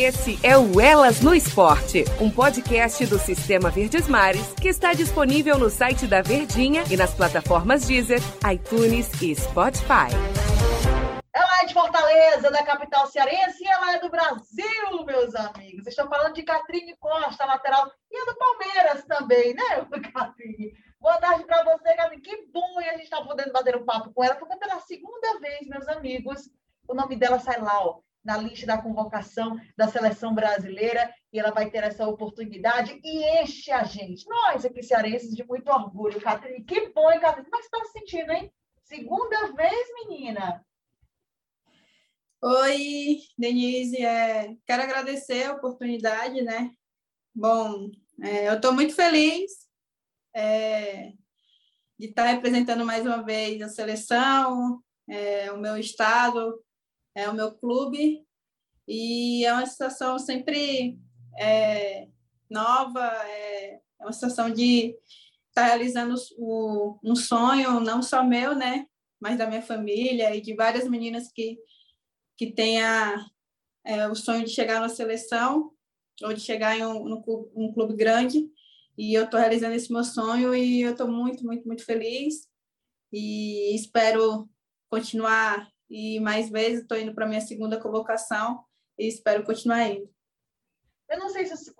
Esse 0.00 0.38
é 0.46 0.56
o 0.56 0.80
Elas 0.80 1.20
no 1.22 1.34
Esporte, 1.34 2.04
um 2.20 2.30
podcast 2.30 3.04
do 3.06 3.18
Sistema 3.18 3.68
Verdes 3.68 4.06
Mares 4.06 4.54
que 4.54 4.68
está 4.68 4.92
disponível 4.92 5.58
no 5.58 5.68
site 5.68 6.06
da 6.06 6.22
Verdinha 6.22 6.84
e 6.88 6.96
nas 6.96 7.12
plataformas 7.12 7.84
Deezer, 7.84 8.20
iTunes 8.48 9.10
e 9.20 9.34
Spotify. 9.34 10.06
Ela 11.34 11.62
é 11.62 11.66
de 11.66 11.74
Fortaleza, 11.74 12.48
da 12.48 12.64
capital 12.64 13.08
cearense, 13.08 13.64
e 13.64 13.66
ela 13.66 13.96
é 13.96 13.98
do 13.98 14.08
Brasil, 14.08 15.04
meus 15.04 15.34
amigos. 15.34 15.84
Estão 15.84 16.08
falando 16.08 16.34
de 16.34 16.44
Catrine 16.44 16.96
Costa, 17.00 17.44
lateral, 17.44 17.90
e 18.08 18.22
é 18.22 18.24
do 18.24 18.36
Palmeiras 18.36 19.04
também, 19.04 19.52
né, 19.52 19.84
Catrine? 20.14 20.74
Boa 21.00 21.18
tarde 21.18 21.42
para 21.42 21.64
você, 21.64 21.92
Catrine. 21.96 22.22
Que 22.22 22.46
bom 22.52 22.78
a 22.78 22.82
gente 22.92 23.02
estar 23.02 23.16
tá 23.16 23.24
podendo 23.24 23.52
bater 23.52 23.74
um 23.74 23.84
papo 23.84 24.12
com 24.14 24.22
ela, 24.22 24.36
porque 24.36 24.56
pela 24.58 24.78
segunda 24.78 25.40
vez, 25.40 25.66
meus 25.66 25.88
amigos, 25.88 26.48
o 26.86 26.94
nome 26.94 27.16
dela 27.16 27.40
sai 27.40 27.60
lá, 27.60 27.84
ó, 27.84 27.98
na 28.24 28.36
lista 28.36 28.66
da 28.66 28.80
convocação 28.80 29.58
da 29.76 29.88
seleção 29.88 30.34
brasileira 30.34 31.12
e 31.32 31.38
ela 31.38 31.50
vai 31.50 31.70
ter 31.70 31.82
essa 31.84 32.06
oportunidade 32.06 33.00
e 33.02 33.42
enche 33.42 33.70
a 33.70 33.84
gente, 33.84 34.26
nós 34.28 34.64
aqui 34.64 34.82
cearenses, 34.82 35.34
de 35.34 35.44
muito 35.44 35.70
orgulho. 35.70 36.20
Catrine, 36.20 36.64
que 36.64 36.88
bom, 36.90 37.10
hein, 37.10 37.20
Catrine? 37.20 37.48
Como 37.48 37.56
é 37.56 37.60
que 37.60 37.68
você 37.68 37.76
está 37.76 37.86
se 37.86 37.92
sentindo, 37.92 38.32
hein? 38.32 38.52
Segunda 38.82 39.52
vez, 39.52 39.88
menina. 39.94 40.64
Oi, 42.42 43.18
Denise. 43.36 44.04
É, 44.04 44.54
quero 44.66 44.82
agradecer 44.82 45.44
a 45.44 45.54
oportunidade, 45.54 46.40
né? 46.42 46.70
Bom, 47.34 47.90
é, 48.22 48.48
eu 48.48 48.54
estou 48.54 48.72
muito 48.72 48.94
feliz 48.94 49.50
é, 50.34 51.12
de 51.98 52.06
estar 52.06 52.26
representando 52.26 52.84
mais 52.84 53.04
uma 53.04 53.22
vez 53.22 53.60
a 53.60 53.68
seleção, 53.68 54.82
é, 55.08 55.50
o 55.52 55.58
meu 55.58 55.76
estado, 55.76 56.62
é 57.18 57.28
o 57.28 57.34
meu 57.34 57.52
clube 57.52 58.24
e 58.86 59.44
é 59.44 59.52
uma 59.52 59.66
situação 59.66 60.18
sempre 60.18 60.98
é, 61.36 62.08
nova, 62.48 63.04
é, 63.26 63.74
é, 63.74 63.80
uma 64.00 64.12
situação 64.12 64.50
de 64.50 64.90
estar 65.48 65.62
tá 65.62 65.64
realizando 65.64 66.14
o, 66.38 66.98
um 67.02 67.16
sonho, 67.16 67.80
não 67.80 68.02
só 68.02 68.24
meu, 68.24 68.54
né, 68.54 68.86
mas 69.20 69.36
da 69.36 69.46
minha 69.46 69.62
família 69.62 70.34
e 70.34 70.40
de 70.40 70.54
várias 70.54 70.88
meninas 70.88 71.30
que, 71.32 71.58
que 72.36 72.52
têm 72.52 72.80
é, 72.80 74.08
o 74.08 74.14
sonho 74.14 74.44
de 74.44 74.50
chegar 74.50 74.80
na 74.80 74.88
seleção 74.88 75.72
ou 76.22 76.32
de 76.32 76.40
chegar 76.40 76.78
em 76.78 76.86
um, 76.86 77.22
um 77.54 77.72
clube 77.72 77.94
grande. 77.94 78.48
E 78.96 79.14
eu 79.14 79.24
estou 79.24 79.38
realizando 79.38 79.74
esse 79.74 79.92
meu 79.92 80.04
sonho 80.04 80.54
e 80.54 80.82
eu 80.82 80.92
estou 80.92 81.08
muito, 81.08 81.44
muito, 81.44 81.66
muito 81.66 81.84
feliz 81.84 82.48
e 83.12 83.74
espero 83.74 84.48
continuar 84.90 85.68
e 85.88 86.20
mais 86.20 86.50
vezes 86.50 86.82
estou 86.82 86.98
indo 86.98 87.14
para 87.14 87.26
minha 87.26 87.40
segunda 87.40 87.80
convocação 87.80 88.64
e 88.98 89.06
espero 89.06 89.44
continuar 89.44 89.88
indo. 89.88 90.08
Eu 91.08 91.18
não 91.18 91.28
sei 91.28 91.46
se, 91.46 91.56
se, 91.56 91.74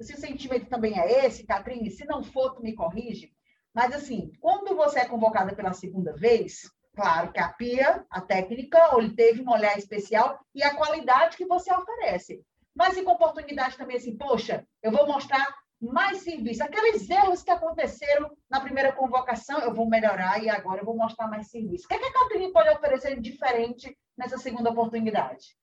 se, 0.00 0.14
o 0.14 0.18
sentimento 0.18 0.68
também 0.68 0.98
é 0.98 1.26
esse, 1.26 1.46
Catrine, 1.46 1.90
se 1.90 2.04
não 2.04 2.22
for, 2.22 2.54
tu 2.54 2.62
me 2.62 2.74
corrige, 2.74 3.32
mas 3.74 3.94
assim, 3.94 4.30
quando 4.40 4.76
você 4.76 5.00
é 5.00 5.08
convocada 5.08 5.54
pela 5.54 5.72
segunda 5.72 6.12
vez, 6.14 6.70
claro 6.94 7.32
que 7.32 7.40
a 7.40 7.48
Pia, 7.52 8.04
a 8.10 8.20
técnica, 8.20 8.78
ele 8.96 9.14
teve 9.14 9.42
um 9.42 9.50
olhar 9.50 9.76
especial 9.78 10.40
e 10.54 10.62
a 10.62 10.74
qualidade 10.74 11.36
que 11.36 11.46
você 11.46 11.72
oferece. 11.72 12.44
Mas 12.74 12.96
e 12.96 13.02
com 13.02 13.12
oportunidade 13.12 13.76
também 13.76 13.96
assim, 13.96 14.16
poxa, 14.16 14.66
eu 14.82 14.92
vou 14.92 15.06
mostrar 15.06 15.46
mais 15.80 16.18
serviço. 16.18 16.62
Aqueles 16.62 17.08
erros 17.08 17.42
que 17.42 17.50
aconteceram 17.50 18.30
na 18.50 18.60
primeira 18.60 18.92
convocação, 18.92 19.60
eu 19.60 19.74
vou 19.74 19.88
melhorar 19.88 20.42
e 20.42 20.50
agora 20.50 20.82
eu 20.82 20.84
vou 20.84 20.96
mostrar 20.96 21.28
mais 21.28 21.48
serviço. 21.48 21.86
O 21.86 21.88
que, 21.88 21.94
é 21.94 21.98
que 21.98 22.04
a 22.04 22.12
Catarina 22.12 22.52
pode 22.52 22.68
oferecer 22.70 23.14
de 23.18 23.30
diferente 23.30 23.96
nessa 24.16 24.36
segunda 24.36 24.70
oportunidade? 24.70 25.56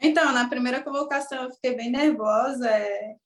Então, 0.00 0.32
na 0.32 0.48
primeira 0.48 0.82
convocação 0.82 1.44
eu 1.44 1.50
fiquei 1.50 1.74
bem 1.74 1.90
nervosa, 1.90 2.68
é... 2.70 3.16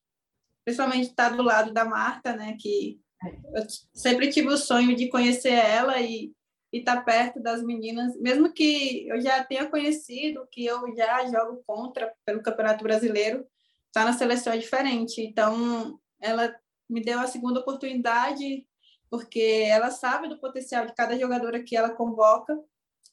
principalmente 0.65 1.09
estar 1.09 1.29
do 1.29 1.43
lado 1.43 1.73
da 1.73 1.85
Marta, 1.85 2.35
né, 2.35 2.57
que 2.59 2.99
é. 3.23 3.59
eu 3.59 3.67
sempre 3.93 4.29
tive 4.29 4.47
o 4.47 4.57
sonho 4.57 4.95
de 4.95 5.09
conhecer 5.09 5.53
ela 5.53 5.99
e 6.01 6.33
estar 6.71 7.03
perto 7.03 7.41
das 7.41 7.61
meninas, 7.61 8.17
mesmo 8.17 8.51
que 8.53 9.07
eu 9.07 9.19
já 9.19 9.43
tenha 9.43 9.69
conhecido, 9.69 10.47
que 10.49 10.65
eu 10.65 10.95
já 10.95 11.25
jogo 11.25 11.61
contra 11.67 12.13
pelo 12.25 12.41
Campeonato 12.41 12.83
Brasileiro, 12.83 13.45
estar 13.91 14.01
tá 14.01 14.05
na 14.05 14.13
seleção 14.13 14.53
é 14.53 14.57
diferente. 14.57 15.21
Então, 15.21 15.99
ela 16.19 16.55
me 16.89 17.01
deu 17.01 17.19
a 17.19 17.27
segunda 17.27 17.59
oportunidade, 17.59 18.65
porque 19.09 19.65
ela 19.69 19.91
sabe 19.91 20.29
do 20.29 20.39
potencial 20.39 20.85
de 20.85 20.95
cada 20.95 21.17
jogadora 21.19 21.61
que 21.61 21.75
ela 21.75 21.89
convoca, 21.89 22.57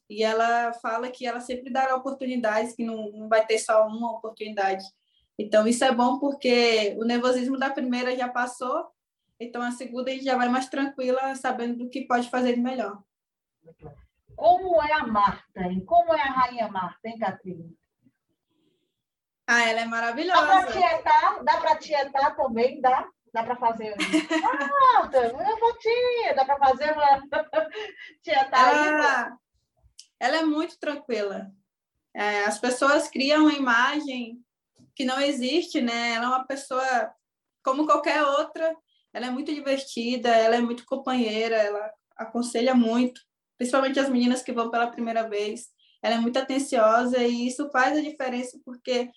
e 0.09 0.23
ela 0.23 0.73
fala 0.75 1.11
que 1.11 1.27
ela 1.27 1.41
sempre 1.41 1.71
dará 1.71 1.95
oportunidades, 1.95 2.75
que 2.75 2.85
não, 2.85 3.11
não 3.13 3.29
vai 3.29 3.45
ter 3.45 3.59
só 3.59 3.87
uma 3.87 4.13
oportunidade. 4.13 4.85
Então, 5.39 5.67
isso 5.69 5.85
é 5.85 5.93
bom 5.93 6.19
porque 6.19 6.97
o 6.99 7.05
nervosismo 7.05 7.59
da 7.59 7.71
primeira 7.71 8.17
já 8.17 8.29
passou, 8.29 8.87
então 9.39 9.61
a 9.61 9.71
segunda 9.71 10.11
a 10.11 10.15
gente 10.15 10.25
já 10.25 10.37
vai 10.37 10.49
mais 10.49 10.69
tranquila, 10.69 11.35
sabendo 11.35 11.85
do 11.85 11.91
que 11.91 12.07
pode 12.07 12.31
fazer 12.31 12.55
de 12.55 12.61
melhor. 12.61 13.03
Como 14.35 14.83
é 14.83 14.93
a 14.93 15.07
Marta, 15.07 15.63
hein? 15.63 15.85
Como 15.85 16.15
é 16.15 16.21
a 16.21 16.33
Rainha 16.33 16.69
Marta, 16.69 17.09
hein, 17.09 17.19
Catrina? 17.19 17.69
Ah, 19.51 19.67
ela 19.67 19.81
é 19.81 19.85
maravilhosa. 19.87 20.45
Dá 20.45 20.61
para 20.61 20.73
tietar, 20.73 21.43
dá 21.43 21.57
para 21.57 21.77
tietar 21.77 22.37
também, 22.37 22.83
dá? 22.83 23.09
Dá 23.33 23.43
para 23.43 23.57
fazer 23.57 23.95
ah, 23.95 25.03
uma 25.33 25.59
fotinha, 25.59 26.35
dá 26.35 26.45
para 26.45 26.59
fazer 26.59 26.93
uma 26.93 27.23
tietar 28.23 28.87
ela, 28.87 29.39
ela 30.21 30.37
é 30.37 30.45
muito 30.45 30.79
tranquila. 30.79 31.51
É, 32.15 32.45
as 32.45 32.59
pessoas 32.59 33.09
criam 33.09 33.45
uma 33.45 33.55
imagem 33.55 34.39
que 34.95 35.07
não 35.07 35.19
existe, 35.19 35.81
né? 35.81 36.15
Ela 36.15 36.27
é 36.27 36.29
uma 36.29 36.47
pessoa 36.47 37.11
como 37.65 37.87
qualquer 37.87 38.23
outra. 38.23 38.77
Ela 39.15 39.27
é 39.27 39.31
muito 39.31 39.55
divertida, 39.55 40.29
ela 40.29 40.57
é 40.57 40.61
muito 40.61 40.85
companheira, 40.85 41.57
ela 41.57 41.91
aconselha 42.17 42.75
muito, 42.75 43.21
principalmente 43.57 43.99
as 43.99 44.11
meninas 44.11 44.43
que 44.43 44.53
vão 44.53 44.71
pela 44.71 44.91
primeira 44.91 45.27
vez. 45.27 45.69
Ela 46.03 46.17
é 46.17 46.19
muito 46.19 46.39
atenciosa 46.39 47.19
e 47.23 47.47
isso 47.47 47.71
faz 47.71 47.97
a 47.97 48.03
diferença 48.03 48.59
porque 48.63 49.11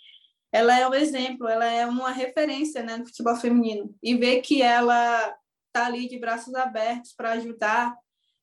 ela 0.51 0.77
é 0.77 0.87
um 0.87 0.93
exemplo, 0.93 1.47
ela 1.47 1.65
é 1.65 1.85
uma 1.85 2.11
referência 2.11 2.83
né, 2.83 2.97
no 2.97 3.05
futebol 3.05 3.35
feminino. 3.35 3.95
E 4.03 4.15
ver 4.15 4.41
que 4.41 4.61
ela 4.61 5.35
está 5.67 5.85
ali 5.85 6.09
de 6.09 6.19
braços 6.19 6.53
abertos 6.53 7.13
para 7.13 7.31
ajudar, 7.31 7.95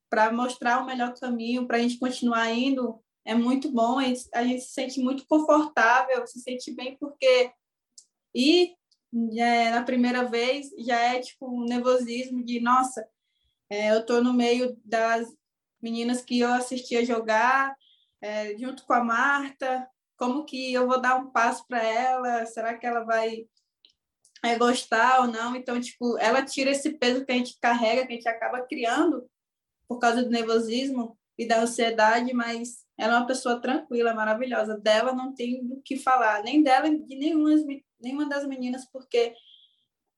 para 0.08 0.32
mostrar 0.32 0.82
o 0.82 0.86
melhor 0.86 1.12
caminho, 1.14 1.66
para 1.66 1.76
a 1.76 1.80
gente 1.80 1.98
continuar 1.98 2.50
indo, 2.50 2.98
é 3.26 3.34
muito 3.34 3.70
bom. 3.70 3.98
A 3.98 4.42
gente, 4.42 4.60
se 4.60 4.72
sente 4.72 5.00
muito 5.00 5.26
confortável, 5.26 6.26
se 6.26 6.40
sente 6.40 6.74
bem, 6.74 6.96
porque 6.98 7.52
ir 8.34 8.74
é, 9.36 9.70
na 9.70 9.82
primeira 9.82 10.24
vez 10.24 10.70
já 10.78 10.98
é 10.98 11.20
tipo 11.20 11.46
um 11.46 11.64
nervosismo 11.64 12.42
de, 12.42 12.58
nossa, 12.60 13.06
é, 13.70 13.90
eu 13.90 14.00
estou 14.00 14.22
no 14.22 14.32
meio 14.32 14.78
das 14.82 15.28
meninas 15.80 16.22
que 16.22 16.40
eu 16.40 16.52
assistia 16.52 17.04
jogar, 17.04 17.76
é, 18.20 18.56
junto 18.56 18.84
com 18.84 18.94
a 18.94 19.04
Marta, 19.04 19.88
como 20.18 20.44
que 20.44 20.72
eu 20.72 20.86
vou 20.86 21.00
dar 21.00 21.16
um 21.16 21.30
passo 21.30 21.64
para 21.66 21.82
ela? 21.82 22.44
Será 22.44 22.76
que 22.76 22.86
ela 22.86 23.04
vai 23.04 23.46
é, 24.44 24.58
gostar 24.58 25.20
ou 25.20 25.28
não? 25.28 25.54
Então, 25.54 25.80
tipo, 25.80 26.18
ela 26.18 26.44
tira 26.44 26.70
esse 26.70 26.98
peso 26.98 27.24
que 27.24 27.32
a 27.32 27.34
gente 27.36 27.58
carrega, 27.60 28.04
que 28.04 28.12
a 28.12 28.16
gente 28.16 28.28
acaba 28.28 28.60
criando 28.62 29.26
por 29.88 29.98
causa 29.98 30.22
do 30.22 30.30
nervosismo 30.30 31.16
e 31.38 31.46
da 31.46 31.60
ansiedade, 31.60 32.34
mas 32.34 32.84
ela 32.98 33.14
é 33.14 33.16
uma 33.18 33.26
pessoa 33.26 33.60
tranquila, 33.60 34.12
maravilhosa. 34.12 34.76
Dela 34.76 35.12
não 35.12 35.32
tem 35.32 35.60
o 35.72 35.80
que 35.82 35.96
falar, 35.96 36.42
nem 36.42 36.62
dela, 36.62 36.90
de 36.90 37.16
nenhuma, 37.16 37.50
nenhuma 38.00 38.28
das 38.28 38.44
meninas, 38.44 38.84
porque 38.90 39.32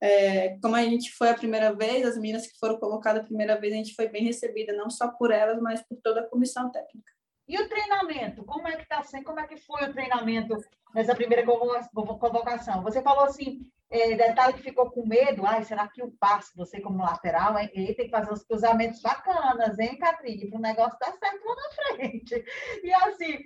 é, 0.03 0.59
como 0.61 0.75
a 0.77 0.83
gente 0.83 1.13
foi 1.13 1.29
a 1.29 1.35
primeira 1.35 1.75
vez, 1.75 2.07
as 2.07 2.17
meninas 2.17 2.47
que 2.47 2.59
foram 2.59 2.79
colocadas 2.79 3.23
a 3.23 3.27
primeira 3.27 3.61
vez, 3.61 3.75
a 3.75 3.77
gente 3.77 3.95
foi 3.95 4.09
bem 4.09 4.25
recebida, 4.25 4.73
não 4.73 4.89
só 4.89 5.09
por 5.09 5.31
elas, 5.31 5.61
mas 5.61 5.83
por 5.83 5.99
toda 6.03 6.21
a 6.21 6.27
comissão 6.27 6.71
técnica. 6.73 7.13
E 7.51 7.61
o 7.61 7.69
treinamento? 7.69 8.45
Como 8.45 8.69
é 8.69 8.77
que 8.77 8.85
está 8.85 9.03
sendo? 9.03 9.25
Como 9.25 9.41
é 9.41 9.47
que 9.49 9.57
foi 9.57 9.83
o 9.83 9.93
treinamento 9.93 10.57
nessa 10.95 11.17
primeira 11.17 11.45
convocação? 11.45 12.81
Você 12.85 13.03
falou 13.03 13.25
assim, 13.25 13.69
é, 13.91 14.15
detalhe 14.15 14.53
que 14.53 14.63
ficou 14.63 14.89
com 14.89 15.05
medo, 15.05 15.45
ai, 15.45 15.65
será 15.65 15.89
que 15.89 16.01
o 16.01 16.13
passe, 16.13 16.57
você 16.57 16.81
como 16.81 17.03
lateral, 17.03 17.59
hein? 17.59 17.69
tem 17.75 17.97
que 17.97 18.09
fazer 18.09 18.33
uns 18.33 18.45
cruzamentos 18.45 19.03
bacanas, 19.03 19.81
hein, 19.81 19.99
Catrine, 19.99 20.49
para 20.49 20.59
o 20.61 20.63
negócio 20.63 20.97
dar 21.01 21.11
certo 21.11 21.45
lá 21.45 21.57
na 21.57 21.97
frente. 21.97 22.45
E 22.85 22.95
assim, 22.95 23.41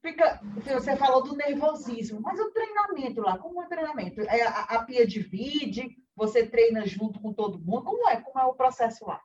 fica, 0.00 0.40
você 0.64 0.96
falou 0.96 1.22
do 1.22 1.36
nervosismo, 1.36 2.22
mas 2.22 2.40
o 2.40 2.50
treinamento 2.52 3.20
lá, 3.20 3.36
como 3.36 3.62
é 3.62 3.66
o 3.66 3.68
treinamento? 3.68 4.22
É, 4.22 4.40
a, 4.40 4.60
a 4.62 4.84
pia 4.86 5.06
divide, 5.06 5.94
você 6.16 6.46
treina 6.46 6.86
junto 6.86 7.20
com 7.20 7.34
todo 7.34 7.60
mundo, 7.60 7.84
como 7.84 8.08
é? 8.08 8.16
Como 8.18 8.38
é 8.38 8.46
o 8.46 8.54
processo 8.54 9.04
lá? 9.06 9.20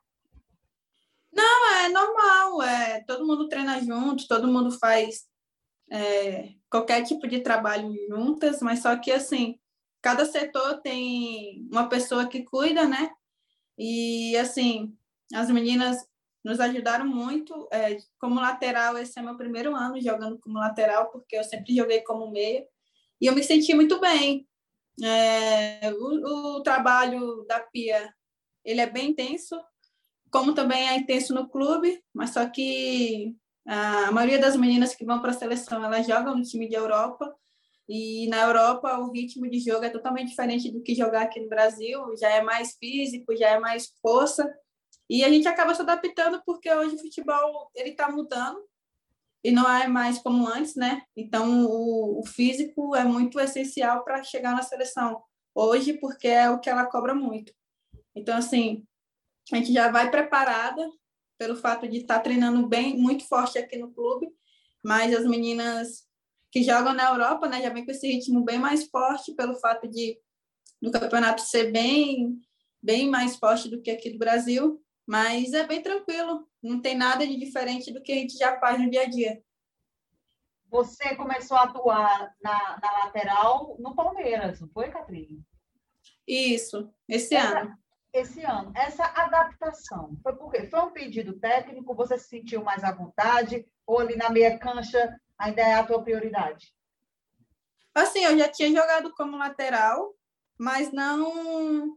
Não, 1.32 1.70
é 1.76 1.88
normal, 1.88 2.62
é, 2.62 3.04
todo 3.04 3.26
mundo 3.26 3.48
treina 3.48 3.80
junto, 3.80 4.26
todo 4.26 4.48
mundo 4.48 4.70
faz 4.78 5.26
é, 5.90 6.54
qualquer 6.70 7.04
tipo 7.04 7.26
de 7.28 7.40
trabalho 7.40 7.94
juntas, 8.08 8.60
mas 8.60 8.80
só 8.80 8.96
que 8.96 9.12
assim, 9.12 9.58
cada 10.02 10.24
setor 10.24 10.80
tem 10.80 11.66
uma 11.70 11.88
pessoa 11.88 12.26
que 12.26 12.44
cuida, 12.44 12.86
né? 12.86 13.10
E 13.76 14.36
assim, 14.36 14.96
as 15.34 15.50
meninas 15.50 15.98
nos 16.44 16.60
ajudaram 16.60 17.06
muito. 17.06 17.68
É, 17.70 17.98
como 18.18 18.40
lateral, 18.40 18.96
esse 18.98 19.18
é 19.18 19.22
meu 19.22 19.36
primeiro 19.36 19.74
ano 19.74 20.00
jogando 20.00 20.38
como 20.38 20.58
lateral, 20.58 21.10
porque 21.10 21.36
eu 21.36 21.44
sempre 21.44 21.74
joguei 21.74 22.00
como 22.02 22.30
meia. 22.30 22.66
E 23.20 23.26
eu 23.26 23.34
me 23.34 23.42
senti 23.42 23.74
muito 23.74 24.00
bem. 24.00 24.46
É, 25.02 25.92
o, 25.92 26.56
o 26.56 26.62
trabalho 26.62 27.44
da 27.46 27.60
Pia, 27.60 28.12
ele 28.64 28.80
é 28.80 28.86
bem 28.86 29.10
intenso, 29.10 29.60
como 30.30 30.54
também 30.54 30.88
é 30.88 30.96
intenso 30.96 31.34
no 31.34 31.48
clube, 31.48 32.02
mas 32.12 32.30
só 32.30 32.48
que 32.48 33.36
a 33.66 34.10
maioria 34.10 34.38
das 34.38 34.56
meninas 34.56 34.94
que 34.94 35.04
vão 35.04 35.20
para 35.20 35.30
a 35.30 35.34
seleção, 35.34 35.84
elas 35.84 36.06
jogam 36.06 36.36
no 36.36 36.42
time 36.42 36.68
de 36.68 36.74
Europa, 36.74 37.34
e 37.88 38.28
na 38.28 38.42
Europa 38.42 38.98
o 38.98 39.10
ritmo 39.10 39.48
de 39.48 39.60
jogo 39.60 39.84
é 39.84 39.90
totalmente 39.90 40.28
diferente 40.28 40.70
do 40.70 40.82
que 40.82 40.94
jogar 40.94 41.22
aqui 41.22 41.40
no 41.40 41.48
Brasil, 41.48 42.00
já 42.18 42.28
é 42.28 42.42
mais 42.42 42.76
físico, 42.76 43.34
já 43.34 43.48
é 43.50 43.58
mais 43.58 43.92
força, 44.02 44.46
e 45.08 45.24
a 45.24 45.28
gente 45.30 45.48
acaba 45.48 45.74
se 45.74 45.80
adaptando 45.80 46.42
porque 46.44 46.70
hoje 46.72 46.96
o 46.96 47.00
futebol 47.00 47.70
ele 47.74 47.90
está 47.90 48.10
mudando 48.10 48.62
e 49.42 49.50
não 49.50 49.70
é 49.70 49.86
mais 49.86 50.18
como 50.18 50.46
antes, 50.46 50.74
né? 50.74 51.02
Então 51.16 51.64
o, 51.66 52.20
o 52.20 52.26
físico 52.26 52.94
é 52.94 53.04
muito 53.04 53.40
essencial 53.40 54.04
para 54.04 54.22
chegar 54.22 54.54
na 54.54 54.62
seleção 54.62 55.22
hoje 55.54 55.94
porque 55.94 56.28
é 56.28 56.50
o 56.50 56.60
que 56.60 56.68
ela 56.68 56.84
cobra 56.84 57.14
muito. 57.14 57.54
Então 58.14 58.36
assim 58.36 58.84
a 59.52 59.56
gente 59.56 59.72
já 59.72 59.90
vai 59.90 60.10
preparada 60.10 60.88
pelo 61.38 61.56
fato 61.56 61.88
de 61.88 61.98
estar 61.98 62.16
tá 62.16 62.20
treinando 62.20 62.66
bem, 62.66 62.96
muito 62.96 63.26
forte 63.26 63.58
aqui 63.58 63.76
no 63.78 63.92
clube, 63.92 64.28
mas 64.84 65.14
as 65.14 65.24
meninas 65.24 66.06
que 66.50 66.62
jogam 66.62 66.92
na 66.92 67.10
Europa, 67.10 67.48
né, 67.48 67.62
já 67.62 67.70
vem 67.70 67.84
com 67.84 67.90
esse 67.90 68.06
ritmo 68.06 68.44
bem 68.44 68.58
mais 68.58 68.88
forte 68.88 69.34
pelo 69.34 69.54
fato 69.56 69.88
de 69.88 70.18
do 70.80 70.92
campeonato 70.92 71.42
ser 71.42 71.72
bem 71.72 72.40
bem 72.80 73.08
mais 73.08 73.36
forte 73.36 73.68
do 73.68 73.80
que 73.82 73.90
aqui 73.90 74.10
do 74.10 74.18
Brasil 74.18 74.80
mas 75.08 75.54
é 75.54 75.66
bem 75.66 75.80
tranquilo, 75.82 76.46
não 76.62 76.82
tem 76.82 76.94
nada 76.94 77.26
de 77.26 77.34
diferente 77.38 77.90
do 77.90 78.02
que 78.02 78.12
a 78.12 78.16
gente 78.16 78.36
já 78.36 78.60
faz 78.60 78.78
no 78.78 78.90
dia 78.90 79.04
a 79.04 79.08
dia. 79.08 79.42
Você 80.66 81.16
começou 81.16 81.56
a 81.56 81.62
atuar 81.62 82.36
na, 82.42 82.78
na 82.78 82.92
lateral 83.04 83.74
no 83.78 83.94
Palmeiras, 83.94 84.60
não 84.60 84.68
foi, 84.68 84.90
Catrine? 84.90 85.42
Isso, 86.26 86.92
esse 87.08 87.34
essa, 87.34 87.60
ano. 87.60 87.78
Esse 88.18 88.44
ano. 88.44 88.72
Essa 88.74 89.04
adaptação, 89.04 90.18
foi 90.22 90.34
por 90.34 90.50
quê? 90.50 90.66
Foi 90.66 90.80
um 90.80 90.90
pedido 90.90 91.38
técnico? 91.38 91.94
Você 91.94 92.18
se 92.18 92.28
sentiu 92.28 92.64
mais 92.64 92.82
à 92.82 92.90
vontade? 92.90 93.64
Ou 93.86 94.00
ali 94.00 94.16
na 94.16 94.28
meia 94.28 94.58
cancha 94.58 95.16
ainda 95.38 95.62
é 95.62 95.74
a 95.74 95.86
tua 95.86 96.02
prioridade? 96.02 96.74
Assim, 97.94 98.24
eu 98.24 98.36
já 98.36 98.48
tinha 98.48 98.70
jogado 98.70 99.12
como 99.14 99.36
lateral, 99.36 100.14
mas 100.58 100.92
não 100.92 101.96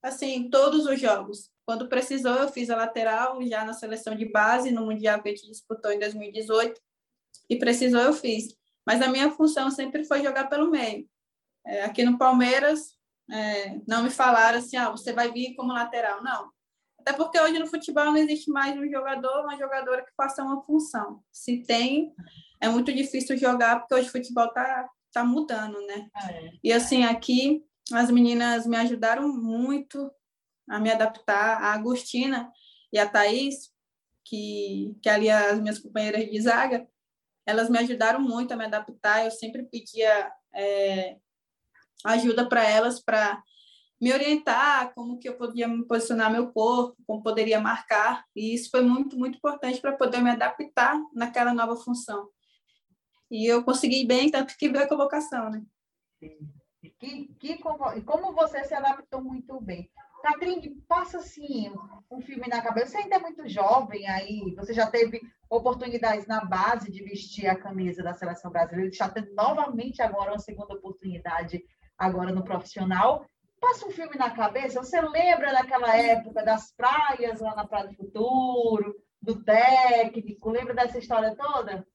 assim 0.00 0.48
todos 0.50 0.86
os 0.86 1.00
jogos. 1.00 1.50
Quando 1.64 1.88
precisou, 1.88 2.36
eu 2.36 2.48
fiz 2.48 2.70
a 2.70 2.76
lateral 2.76 3.42
já 3.42 3.64
na 3.64 3.72
seleção 3.72 4.14
de 4.14 4.30
base, 4.30 4.70
no 4.70 4.86
Mundial 4.86 5.20
que 5.20 5.28
a 5.28 5.32
gente 5.32 5.48
disputou 5.48 5.90
em 5.90 5.98
2018. 5.98 6.80
E 7.50 7.58
precisou, 7.58 8.00
eu 8.00 8.12
fiz. 8.12 8.56
Mas 8.86 9.02
a 9.02 9.08
minha 9.08 9.32
função 9.32 9.68
sempre 9.70 10.04
foi 10.04 10.22
jogar 10.22 10.48
pelo 10.48 10.70
meio. 10.70 11.08
É, 11.66 11.82
aqui 11.82 12.04
no 12.04 12.16
Palmeiras, 12.16 12.95
é, 13.30 13.80
não 13.86 14.02
me 14.04 14.10
falaram 14.10 14.58
assim, 14.58 14.76
ah, 14.76 14.90
você 14.90 15.12
vai 15.12 15.30
vir 15.32 15.54
como 15.54 15.72
lateral. 15.72 16.22
Não. 16.22 16.50
Até 17.00 17.12
porque 17.12 17.38
hoje 17.38 17.58
no 17.58 17.66
futebol 17.66 18.06
não 18.06 18.16
existe 18.16 18.50
mais 18.50 18.76
um 18.76 18.88
jogador, 18.90 19.42
uma 19.42 19.56
jogadora 19.56 20.04
que 20.04 20.14
faça 20.16 20.42
uma 20.42 20.62
função. 20.62 21.22
Se 21.32 21.62
tem, 21.62 22.12
é 22.60 22.68
muito 22.68 22.92
difícil 22.92 23.36
jogar, 23.36 23.78
porque 23.78 23.94
hoje 23.94 24.08
o 24.08 24.12
futebol 24.12 24.48
tá, 24.48 24.88
tá 25.12 25.24
mudando, 25.24 25.80
né? 25.86 26.08
Ah, 26.14 26.32
é. 26.32 26.50
E 26.62 26.72
assim, 26.72 27.04
aqui 27.04 27.64
as 27.92 28.10
meninas 28.10 28.66
me 28.66 28.76
ajudaram 28.76 29.28
muito 29.28 30.10
a 30.68 30.80
me 30.80 30.90
adaptar. 30.90 31.62
A 31.62 31.72
Agostina 31.74 32.50
e 32.92 32.98
a 32.98 33.08
Thaís, 33.08 33.72
que, 34.24 34.96
que 35.00 35.08
ali 35.08 35.30
as 35.30 35.60
minhas 35.60 35.78
companheiras 35.78 36.28
de 36.28 36.40
zaga, 36.40 36.88
elas 37.46 37.70
me 37.70 37.78
ajudaram 37.78 38.20
muito 38.20 38.52
a 38.52 38.56
me 38.56 38.64
adaptar. 38.64 39.24
Eu 39.24 39.30
sempre 39.30 39.62
pedia 39.62 40.32
é, 40.52 41.18
ajuda 42.04 42.48
para 42.48 42.64
elas 42.68 43.00
para 43.00 43.42
me 44.00 44.12
orientar 44.12 44.92
como 44.94 45.18
que 45.18 45.28
eu 45.28 45.36
podia 45.36 45.66
me 45.66 45.84
posicionar 45.86 46.30
meu 46.30 46.52
corpo, 46.52 46.96
como 47.06 47.22
poderia 47.22 47.60
marcar. 47.60 48.24
E 48.34 48.54
isso 48.54 48.70
foi 48.70 48.82
muito, 48.82 49.18
muito 49.18 49.38
importante 49.38 49.80
para 49.80 49.96
poder 49.96 50.20
me 50.20 50.30
adaptar 50.30 50.98
naquela 51.14 51.54
nova 51.54 51.76
função. 51.76 52.28
E 53.30 53.46
eu 53.46 53.64
consegui 53.64 54.06
bem, 54.06 54.30
tanto 54.30 54.56
que 54.56 54.68
veio 54.68 54.84
a 54.84 54.88
convocação, 54.88 55.50
né? 55.50 55.62
Que, 56.98 57.28
que, 57.38 57.58
como 58.04 58.32
você 58.32 58.62
se 58.64 58.74
adaptou 58.74 59.22
muito 59.22 59.60
bem. 59.60 59.90
Catrine, 60.22 60.82
passa 60.88 61.18
assim 61.18 61.72
um 62.10 62.20
filme 62.20 62.46
na 62.48 62.62
cabeça. 62.62 62.92
Você 62.92 62.98
ainda 62.98 63.16
é 63.16 63.20
muito 63.20 63.48
jovem 63.48 64.08
aí, 64.08 64.54
você 64.54 64.72
já 64.72 64.86
teve 64.90 65.20
oportunidades 65.48 66.26
na 66.26 66.44
base 66.44 66.90
de 66.90 67.02
vestir 67.02 67.46
a 67.46 67.56
camisa 67.56 68.02
da 68.02 68.14
seleção 68.14 68.50
brasileira, 68.50 68.90
está 68.90 69.08
tendo 69.08 69.32
novamente 69.34 70.02
agora 70.02 70.32
uma 70.32 70.38
segunda 70.38 70.74
oportunidade 70.74 71.64
agora 71.98 72.32
no 72.32 72.44
profissional. 72.44 73.26
Passa 73.60 73.86
um 73.86 73.90
filme 73.90 74.16
na 74.16 74.30
cabeça, 74.30 74.82
você 74.82 75.00
lembra 75.00 75.52
daquela 75.52 75.96
época 75.96 76.44
das 76.44 76.72
praias 76.72 77.40
lá 77.40 77.54
na 77.54 77.66
Praia 77.66 77.88
do 77.88 77.94
Futuro, 77.94 78.94
do 79.20 79.42
técnico, 79.42 80.50
lembra 80.50 80.74
dessa 80.74 80.98
história 80.98 81.34
toda? 81.34 81.86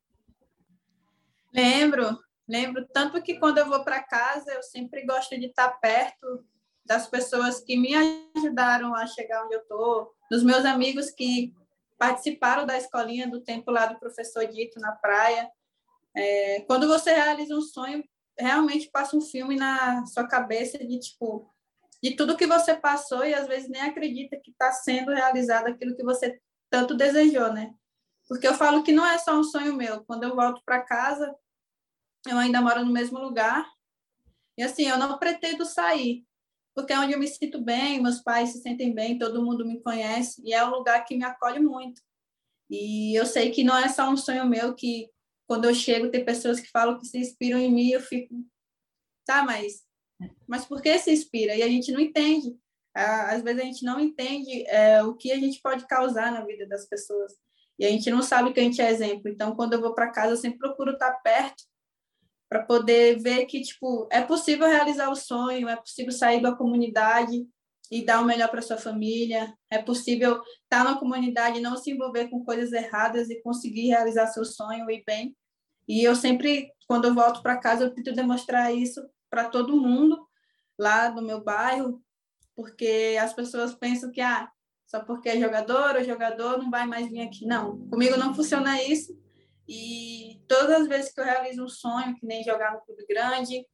Lembro, 1.54 2.20
lembro. 2.48 2.88
Tanto 2.94 3.22
que 3.22 3.38
quando 3.38 3.60
eu 3.60 3.68
vou 3.68 3.84
para 3.84 4.04
casa, 4.04 4.52
eu 4.52 4.64
sempre 4.64 5.06
gosto 5.06 5.38
de 5.40 5.48
estar 5.48 5.70
perto 5.80 6.46
das 6.86 7.08
pessoas 7.08 7.62
que 7.62 7.78
me 7.78 7.94
ajudaram 8.36 8.96
a 8.96 9.06
chegar 9.06 9.46
onde 9.46 9.56
eu 9.56 9.62
estou, 9.62 10.14
dos 10.30 10.44
meus 10.44 10.66
amigos 10.66 11.12
que 11.12 11.54
participaram 11.98 12.66
da 12.66 12.78
escolinha 12.78 13.30
do 13.30 13.42
tempo 13.42 13.70
lá 13.70 13.86
do 13.86 14.00
professor 14.00 14.46
Dito 14.48 14.80
na 14.80 14.92
praia. 14.92 15.50
É, 16.16 16.62
quando 16.62 16.88
você 16.88 17.14
realiza 17.14 17.56
um 17.56 17.62
sonho, 17.62 18.04
realmente 18.38 18.90
passa 18.90 19.16
um 19.16 19.22
filme 19.22 19.56
na 19.56 20.06
sua 20.06 20.28
cabeça 20.28 20.78
de 20.78 21.00
tipo 21.00 21.50
de 22.02 22.16
tudo 22.16 22.36
que 22.36 22.48
você 22.48 22.76
passou 22.76 23.24
e 23.24 23.34
às 23.34 23.48
vezes 23.48 23.70
nem 23.70 23.82
acredita 23.82 24.36
que 24.36 24.50
está 24.50 24.72
sendo 24.72 25.12
realizado 25.12 25.68
aquilo 25.68 25.96
que 25.96 26.04
você 26.04 26.42
tanto 26.70 26.96
desejou, 26.96 27.54
né? 27.54 27.74
Porque 28.28 28.48
eu 28.48 28.56
falo 28.56 28.82
que 28.82 28.92
não 28.92 29.06
é 29.06 29.20
só 29.20 29.38
um 29.38 29.44
sonho 29.44 29.76
meu. 29.76 30.04
Quando 30.06 30.24
eu 30.24 30.36
volto 30.36 30.64
para 30.66 30.82
casa, 30.82 31.36
eu 32.28 32.38
ainda 32.38 32.60
moro 32.62 32.84
no 32.84 32.92
mesmo 32.92 33.20
lugar 33.20 33.68
e 34.58 34.64
assim 34.64 34.88
eu 34.88 34.98
não 34.98 35.20
pretendo 35.20 35.66
sair 35.66 36.26
porque 36.74 36.94
é 36.94 37.00
onde 37.00 37.14
eu 37.14 37.20
me 37.20 37.28
sinto 37.28 37.62
bem, 37.62 38.02
meus 38.02 38.22
pais 38.22 38.50
se 38.50 38.62
sentem 38.62 38.94
bem, 38.94 39.18
todo 39.18 39.44
mundo 39.44 39.66
me 39.66 39.82
conhece 39.82 40.42
e 40.44 40.54
é 40.54 40.66
um 40.66 40.70
lugar 40.70 41.04
que 41.04 41.18
me 41.18 41.24
acolhe 41.24 41.60
muito. 41.60 42.02
E 42.70 43.18
eu 43.18 43.26
sei 43.26 43.52
que 43.52 43.64
não 43.64 43.78
é 43.78 43.90
só 43.90 44.10
um 44.10 44.16
sonho 44.16 44.46
meu 44.46 44.74
que 44.74 45.10
quando 45.52 45.66
eu 45.66 45.76
chego 45.76 46.10
tem 46.10 46.24
pessoas 46.24 46.62
que 46.62 46.72
falam 46.72 46.98
que 46.98 47.06
se 47.06 47.18
inspiram 47.18 47.60
em 47.60 47.70
mim, 47.70 47.90
eu 47.90 48.00
fico, 48.00 48.34
tá, 49.26 49.44
mas 49.44 49.84
mas 50.48 50.64
por 50.64 50.82
que 50.82 50.98
se 50.98 51.12
inspira? 51.12 51.54
E 51.54 51.62
a 51.62 51.68
gente 51.68 51.92
não 51.92 52.00
entende. 52.00 52.56
Às 52.96 53.42
vezes 53.42 53.62
a 53.62 53.66
gente 53.66 53.84
não 53.84 54.00
entende 54.00 54.66
é, 54.68 55.04
o 55.04 55.14
que 55.14 55.30
a 55.30 55.36
gente 55.38 55.60
pode 55.62 55.86
causar 55.88 56.32
na 56.32 56.46
vida 56.46 56.66
das 56.66 56.88
pessoas. 56.88 57.34
E 57.78 57.86
a 57.86 57.90
gente 57.90 58.10
não 58.10 58.22
sabe 58.22 58.54
que 58.54 58.62
a 58.62 58.64
gente 58.64 58.82
é 58.82 58.90
exemplo. 58.90 59.28
Então, 59.28 59.54
quando 59.54 59.74
eu 59.74 59.82
vou 59.82 59.94
para 59.94 60.12
casa, 60.12 60.32
eu 60.32 60.38
sempre 60.38 60.60
procuro 60.60 60.94
estar 60.94 61.12
perto 61.16 61.66
para 62.48 62.64
poder 62.64 63.20
ver 63.20 63.46
que 63.46 63.60
tipo 63.60 64.08
é 64.10 64.22
possível 64.22 64.68
realizar 64.68 65.10
o 65.10 65.16
sonho, 65.18 65.68
é 65.68 65.76
possível 65.76 66.14
sair 66.14 66.42
da 66.42 66.56
comunidade 66.56 67.46
e 67.92 68.06
dar 68.06 68.22
o 68.22 68.26
melhor 68.26 68.48
para 68.50 68.62
sua 68.62 68.78
família, 68.78 69.54
é 69.70 69.80
possível 69.82 70.36
estar 70.36 70.46
tá 70.70 70.84
na 70.86 70.98
comunidade 70.98 71.60
não 71.60 71.76
se 71.76 71.92
envolver 71.92 72.30
com 72.30 72.46
coisas 72.46 72.72
erradas 72.72 73.30
e 73.30 73.42
conseguir 73.42 73.88
realizar 73.88 74.28
seu 74.28 74.46
sonho 74.46 74.90
e 74.90 75.04
bem. 75.06 75.36
E 75.88 76.04
eu 76.04 76.16
sempre, 76.16 76.72
quando 76.88 77.06
eu 77.06 77.14
volto 77.14 77.42
para 77.42 77.58
casa, 77.58 77.84
eu 77.84 77.94
tento 77.94 78.14
demonstrar 78.14 78.74
isso 78.74 79.02
para 79.30 79.50
todo 79.50 79.80
mundo 79.80 80.28
lá 80.78 81.10
do 81.10 81.22
meu 81.22 81.44
bairro, 81.44 82.02
porque 82.56 83.18
as 83.22 83.34
pessoas 83.34 83.74
pensam 83.74 84.12
que 84.12 84.22
ah, 84.22 84.50
só 84.86 85.00
porque 85.00 85.30
é 85.30 85.40
jogador 85.40 85.96
ou 85.96 86.04
jogador 86.04 86.58
não 86.58 86.70
vai 86.70 86.86
mais 86.86 87.10
vir 87.10 87.22
aqui. 87.22 87.46
Não, 87.46 87.88
comigo 87.88 88.18
não 88.18 88.34
funciona 88.36 88.82
isso. 88.84 89.18
E 89.68 90.44
todas 90.48 90.82
as 90.82 90.88
vezes 90.88 91.14
que 91.14 91.22
eu 91.22 91.24
realizo 91.24 91.64
um 91.64 91.70
sonho, 91.70 92.16
que 92.16 92.26
nem 92.26 92.44
jogar 92.44 92.74
no 92.74 92.82
clube 92.82 93.06
grande, 93.08 93.66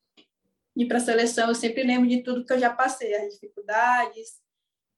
ir 0.75 0.87
para 0.87 0.97
a 0.97 1.01
seleção, 1.01 1.47
eu 1.47 1.55
sempre 1.55 1.81
lembro 1.81 2.07
de 2.07 2.21
tudo 2.21 2.45
que 2.45 2.53
eu 2.53 2.59
já 2.59 2.71
passei, 2.71 3.15
as 3.15 3.33
dificuldades, 3.33 4.39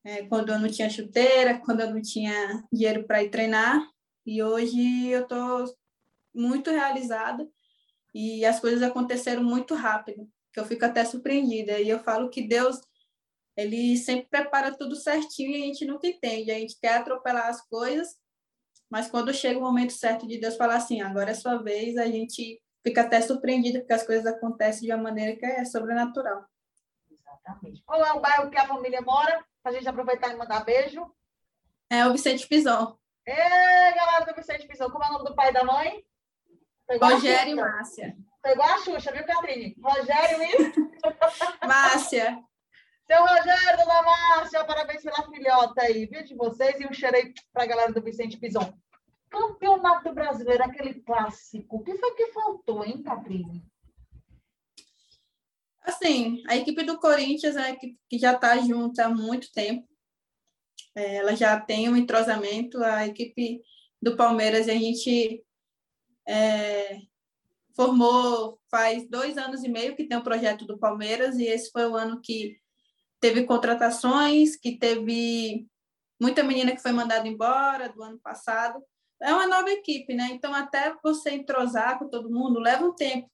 é, 0.03 0.23
quando 0.23 0.51
eu 0.51 0.59
não 0.59 0.67
tinha 0.67 0.89
chuteira, 0.89 1.57
quando 1.59 1.81
eu 1.81 1.89
não 1.89 2.01
tinha 2.01 2.63
dinheiro 2.71 3.05
para 3.05 3.23
ir 3.23 3.29
treinar. 3.29 3.81
E 4.25 4.43
hoje 4.43 5.07
eu 5.07 5.23
estou 5.23 5.65
muito 6.33 6.71
realizada 6.71 7.47
e 8.13 8.45
as 8.45 8.59
coisas 8.59 8.81
aconteceram 8.81 9.43
muito 9.43 9.75
rápido, 9.75 10.27
que 10.53 10.59
eu 10.59 10.65
fico 10.65 10.85
até 10.85 11.05
surpreendida. 11.05 11.79
E 11.79 11.89
eu 11.89 11.99
falo 11.99 12.29
que 12.29 12.47
Deus, 12.47 12.81
ele 13.55 13.97
sempre 13.97 14.27
prepara 14.29 14.75
tudo 14.75 14.95
certinho 14.95 15.51
e 15.51 15.63
a 15.63 15.65
gente 15.65 15.85
nunca 15.85 16.07
entende. 16.07 16.51
A 16.51 16.55
gente 16.55 16.79
quer 16.79 16.97
atropelar 16.97 17.47
as 17.47 17.61
coisas 17.67 18.17
mas 18.89 19.09
quando 19.09 19.33
chega 19.33 19.59
o 19.59 19.61
momento 19.61 19.93
certo 19.93 20.27
de 20.27 20.39
Deus 20.39 20.57
falar 20.57 20.75
assim, 20.75 21.01
agora 21.01 21.31
é 21.31 21.35
sua 21.35 21.57
vez, 21.57 21.95
a 21.95 22.07
gente 22.07 22.59
fica 22.83 23.01
até 23.01 23.21
surpreendido 23.21 23.79
porque 23.79 23.93
as 23.93 24.05
coisas 24.05 24.25
acontecem 24.25 24.87
de 24.87 24.93
uma 24.93 25.03
maneira 25.03 25.37
que 25.37 25.45
é 25.45 25.63
sobrenatural. 25.63 26.43
Exatamente. 27.11 27.83
Qual 27.85 28.03
é 28.03 28.11
o 28.13 28.19
bairro 28.19 28.49
que 28.49 28.57
a 28.57 28.67
família 28.67 29.01
mora? 29.01 29.45
Para 29.61 29.73
a 29.73 29.75
gente 29.75 29.87
aproveitar 29.87 30.29
e 30.29 30.37
mandar 30.37 30.65
beijo. 30.65 31.05
É 31.89 32.05
o 32.07 32.11
Vicente 32.13 32.47
Pison. 32.47 32.97
Ei, 33.25 33.35
galera 33.93 34.25
do 34.25 34.33
Vicente 34.33 34.67
Pison. 34.67 34.89
Como 34.89 35.03
é 35.03 35.09
o 35.09 35.13
nome 35.13 35.25
do 35.25 35.35
pai 35.35 35.49
e 35.49 35.53
da 35.53 35.63
mãe? 35.63 36.03
Rogério 36.97 37.53
e 37.53 37.55
Márcia. 37.55 38.17
Foi 38.41 38.51
igual 38.51 38.69
a 38.69 38.77
Xuxa, 38.79 39.11
viu, 39.11 39.25
Catrine? 39.25 39.75
Rogério 39.81 40.43
e... 40.43 40.73
Márcia. 41.67 42.43
Seu 43.05 43.21
Rogério, 43.21 43.77
dona 43.77 44.01
Márcia, 44.01 44.63
parabéns 44.65 45.03
pela 45.03 45.27
filhota 45.29 45.81
aí, 45.81 46.05
viu, 46.05 46.23
de 46.23 46.35
vocês. 46.35 46.79
E 46.79 46.87
um 46.87 46.93
cheiro 46.93 47.15
aí 47.15 47.33
para 47.53 47.63
a 47.63 47.67
galera 47.67 47.91
do 47.91 48.01
Vicente 48.01 48.37
Pison. 48.37 48.73
Campeonato 49.29 50.13
Brasileiro, 50.13 50.63
aquele 50.63 50.95
clássico. 51.01 51.77
O 51.77 51.83
que 51.83 51.95
foi 51.97 52.15
que 52.15 52.31
faltou, 52.31 52.83
hein, 52.83 53.03
Catrine? 53.03 53.63
Assim, 55.83 56.43
a 56.47 56.55
equipe 56.55 56.83
do 56.83 56.99
Corinthians 56.99 57.55
é 57.55 57.61
uma 57.61 57.69
equipe 57.69 57.99
que 58.09 58.17
já 58.17 58.33
está 58.33 58.57
junta 58.57 59.05
há 59.05 59.09
muito 59.09 59.51
tempo. 59.51 59.87
É, 60.95 61.17
ela 61.17 61.35
já 61.35 61.59
tem 61.59 61.89
um 61.89 61.95
entrosamento. 61.95 62.83
A 62.83 63.07
equipe 63.07 63.61
do 64.01 64.15
Palmeiras, 64.15 64.67
a 64.67 64.73
gente 64.73 65.43
é, 66.29 66.99
formou 67.75 68.59
faz 68.69 69.09
dois 69.09 69.35
anos 69.35 69.63
e 69.63 69.67
meio 69.67 69.95
que 69.95 70.03
tem 70.03 70.15
o 70.15 70.23
projeto 70.23 70.63
do 70.63 70.77
Palmeiras, 70.77 71.39
e 71.39 71.45
esse 71.45 71.71
foi 71.71 71.87
o 71.87 71.95
ano 71.95 72.21
que 72.21 72.55
teve 73.19 73.45
contratações, 73.45 74.55
que 74.55 74.77
teve 74.77 75.67
muita 76.21 76.43
menina 76.43 76.71
que 76.71 76.81
foi 76.81 76.91
mandada 76.91 77.27
embora 77.27 77.89
do 77.89 78.03
ano 78.03 78.19
passado. 78.19 78.79
É 79.19 79.33
uma 79.33 79.47
nova 79.47 79.71
equipe, 79.71 80.13
né? 80.13 80.29
Então, 80.31 80.53
até 80.53 80.95
você 81.03 81.31
entrosar 81.31 81.97
com 81.97 82.07
todo 82.07 82.29
mundo, 82.29 82.59
leva 82.59 82.85
um 82.85 82.93
tempo. 82.93 83.29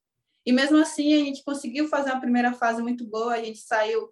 E 0.45 0.53
mesmo 0.53 0.77
assim, 0.77 1.13
a 1.13 1.25
gente 1.25 1.43
conseguiu 1.43 1.87
fazer 1.89 2.11
uma 2.11 2.21
primeira 2.21 2.53
fase 2.53 2.81
muito 2.81 3.05
boa, 3.05 3.33
a 3.33 3.43
gente 3.43 3.59
saiu 3.59 4.09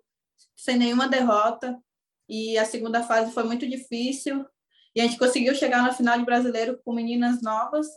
sem 0.57 0.77
nenhuma 0.77 1.07
derrota, 1.07 1.79
e 2.27 2.57
a 2.57 2.65
segunda 2.65 3.01
fase 3.01 3.31
foi 3.31 3.43
muito 3.43 3.67
difícil, 3.67 4.45
e 4.95 5.01
a 5.01 5.05
gente 5.05 5.17
conseguiu 5.17 5.55
chegar 5.55 5.81
na 5.81 5.93
final 5.93 6.17
de 6.17 6.25
brasileiro 6.25 6.79
com 6.83 6.93
meninas 6.93 7.41
novas, 7.41 7.87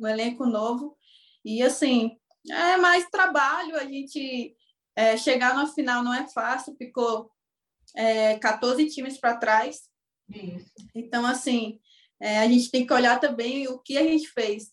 um 0.00 0.06
elenco 0.06 0.46
novo, 0.46 0.96
e 1.44 1.62
assim, 1.62 2.16
é 2.50 2.76
mais 2.76 3.08
trabalho, 3.08 3.76
a 3.76 3.84
gente 3.84 4.56
é, 4.94 5.16
chegar 5.16 5.54
na 5.54 5.66
final 5.66 6.02
não 6.02 6.14
é 6.14 6.26
fácil, 6.28 6.74
ficou 6.76 7.30
é, 7.94 8.38
14 8.38 8.86
times 8.88 9.18
para 9.18 9.36
trás. 9.36 9.88
Isso. 10.28 10.72
Então, 10.94 11.24
assim, 11.24 11.78
é, 12.20 12.38
a 12.38 12.48
gente 12.48 12.70
tem 12.70 12.86
que 12.86 12.92
olhar 12.92 13.20
também 13.20 13.68
o 13.68 13.78
que 13.78 13.96
a 13.96 14.02
gente 14.02 14.28
fez 14.28 14.72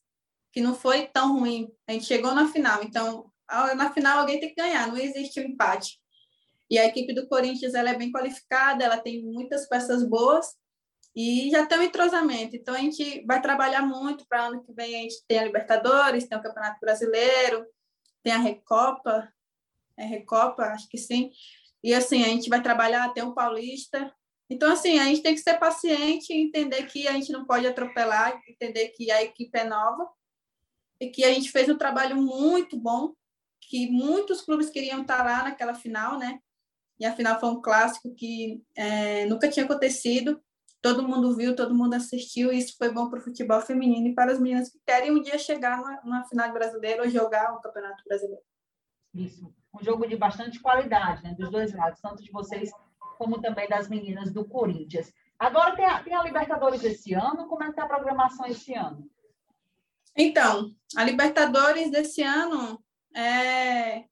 que 0.51 0.61
não 0.61 0.75
foi 0.75 1.07
tão 1.07 1.39
ruim. 1.39 1.67
A 1.87 1.93
gente 1.93 2.05
chegou 2.05 2.33
na 2.33 2.47
final, 2.47 2.83
então 2.83 3.31
na 3.75 3.91
final 3.91 4.19
alguém 4.19 4.39
tem 4.39 4.49
que 4.49 4.61
ganhar, 4.61 4.87
não 4.87 4.97
existe 4.97 5.39
um 5.39 5.43
empate. 5.43 5.99
E 6.69 6.77
a 6.77 6.85
equipe 6.85 7.13
do 7.13 7.27
Corinthians 7.27 7.73
ela 7.73 7.89
é 7.89 7.97
bem 7.97 8.11
qualificada, 8.11 8.83
ela 8.83 8.97
tem 8.97 9.23
muitas 9.23 9.67
peças 9.67 10.07
boas 10.07 10.55
e 11.15 11.49
já 11.51 11.65
tem 11.65 11.79
um 11.79 11.83
entrosamento. 11.83 12.55
Então 12.55 12.73
a 12.73 12.79
gente 12.79 13.23
vai 13.25 13.41
trabalhar 13.41 13.81
muito 13.81 14.25
para 14.27 14.47
ano 14.47 14.63
que 14.63 14.73
vem 14.73 14.95
a 14.95 14.99
gente 15.01 15.23
tem 15.27 15.39
a 15.39 15.43
Libertadores, 15.43 16.27
tem 16.27 16.37
o 16.37 16.41
Campeonato 16.41 16.79
Brasileiro, 16.79 17.65
tem 18.23 18.33
a 18.33 18.37
Recopa, 18.37 19.31
é 19.97 20.05
Recopa, 20.05 20.63
acho 20.63 20.87
que 20.89 20.97
sim. 20.97 21.31
E 21.83 21.93
assim, 21.93 22.23
a 22.23 22.29
gente 22.29 22.49
vai 22.49 22.61
trabalhar 22.61 23.05
até 23.05 23.23
o 23.23 23.33
Paulista. 23.33 24.11
Então, 24.49 24.71
assim, 24.71 24.99
a 24.99 25.05
gente 25.05 25.21
tem 25.21 25.33
que 25.33 25.41
ser 25.41 25.59
paciente 25.59 26.31
e 26.31 26.41
entender 26.41 26.85
que 26.85 27.07
a 27.07 27.13
gente 27.13 27.31
não 27.31 27.45
pode 27.45 27.67
atropelar, 27.67 28.41
entender 28.47 28.89
que 28.89 29.11
a 29.11 29.21
equipe 29.21 29.57
é 29.57 29.63
nova 29.63 30.07
e 30.99 31.09
que 31.09 31.23
a 31.23 31.33
gente 31.33 31.51
fez 31.51 31.67
um 31.69 31.77
trabalho 31.77 32.15
muito 32.15 32.77
bom, 32.77 33.13
que 33.61 33.89
muitos 33.89 34.41
clubes 34.41 34.69
queriam 34.69 35.01
estar 35.01 35.23
lá 35.23 35.43
naquela 35.43 35.73
final, 35.73 36.17
né? 36.17 36.39
E 36.99 37.05
a 37.05 37.15
final 37.15 37.39
foi 37.39 37.49
um 37.49 37.61
clássico 37.61 38.13
que 38.15 38.61
é, 38.75 39.25
nunca 39.25 39.49
tinha 39.49 39.65
acontecido. 39.65 40.41
Todo 40.83 41.07
mundo 41.07 41.33
viu, 41.33 41.55
todo 41.55 41.73
mundo 41.73 41.93
assistiu, 41.93 42.51
e 42.51 42.57
isso 42.57 42.75
foi 42.77 42.91
bom 42.91 43.09
para 43.09 43.17
o 43.17 43.21
futebol 43.21 43.61
feminino 43.61 44.09
e 44.09 44.13
para 44.13 44.33
as 44.33 44.39
meninas 44.39 44.69
que 44.69 44.77
querem 44.85 45.11
um 45.11 45.21
dia 45.21 45.37
chegar 45.37 45.79
numa 46.03 46.25
final 46.25 46.51
brasileira 46.51 47.03
ou 47.03 47.09
jogar 47.09 47.53
o 47.53 47.57
um 47.57 47.61
Campeonato 47.61 48.03
Brasileiro. 48.05 48.43
Isso. 49.13 49.55
Um 49.73 49.81
jogo 49.81 50.05
de 50.05 50.17
bastante 50.17 50.59
qualidade, 50.59 51.23
né? 51.23 51.33
Dos 51.39 51.49
dois 51.49 51.73
lados, 51.73 52.01
tanto 52.01 52.21
de 52.21 52.29
vocês 52.29 52.69
como 53.17 53.41
também 53.41 53.69
das 53.69 53.87
meninas 53.87 54.29
do 54.33 54.43
Corinthians. 54.43 55.13
Agora 55.39 55.73
tem 55.73 55.85
a, 55.85 56.03
tem 56.03 56.13
a 56.13 56.23
Libertadores 56.23 56.83
esse 56.83 57.13
ano, 57.13 57.47
como 57.47 57.63
é 57.63 57.67
que 57.67 57.71
está 57.71 57.85
a 57.85 57.87
programação 57.87 58.45
esse 58.45 58.73
ano? 58.73 59.09
Então, 60.17 60.69
a 60.97 61.03
Libertadores 61.05 61.89
desse 61.91 62.21
ano 62.21 62.83
é, 63.15 64.03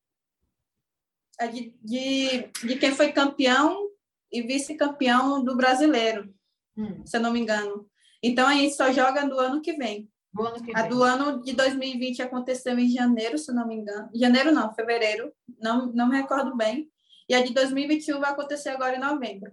é 1.37 1.47
de, 1.51 1.75
de, 1.83 2.47
de 2.65 2.75
quem 2.79 2.95
foi 2.95 3.11
campeão 3.11 3.89
e 4.31 4.41
vice-campeão 4.41 5.43
do 5.43 5.57
brasileiro, 5.57 6.33
hum. 6.77 7.05
se 7.05 7.17
eu 7.17 7.21
não 7.21 7.31
me 7.31 7.39
engano. 7.39 7.87
Então, 8.21 8.47
a 8.47 8.53
gente 8.53 8.75
só 8.75 8.91
joga 8.91 9.27
do 9.27 9.39
ano 9.39 9.61
que 9.61 9.73
vem. 9.73 10.09
Do 10.33 10.43
ano 10.43 10.63
que 10.63 10.71
a 10.75 10.83
do 10.83 11.03
ano 11.03 11.41
de 11.41 11.53
2020 11.53 12.21
aconteceu 12.21 12.77
em 12.79 12.89
janeiro, 12.89 13.37
se 13.37 13.51
eu 13.51 13.55
não 13.55 13.67
me 13.67 13.75
engano. 13.75 14.09
Janeiro 14.13 14.51
não, 14.51 14.73
fevereiro, 14.73 15.33
não, 15.59 15.91
não 15.91 16.07
me 16.07 16.15
recordo 16.15 16.55
bem. 16.55 16.89
E 17.27 17.35
a 17.35 17.43
de 17.43 17.53
2021 17.53 18.19
vai 18.19 18.31
acontecer 18.31 18.69
agora 18.69 18.95
em 18.95 18.99
novembro. 18.99 19.51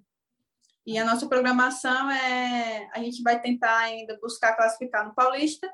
E 0.87 0.97
a 0.97 1.05
nossa 1.05 1.27
programação 1.27 2.11
é 2.11 2.89
a 2.95 3.01
gente 3.01 3.23
vai 3.23 3.41
tentar 3.41 3.77
ainda 3.79 4.19
buscar 4.21 4.57
classificar 4.57 5.07
no 5.07 5.15
Paulista 5.15 5.69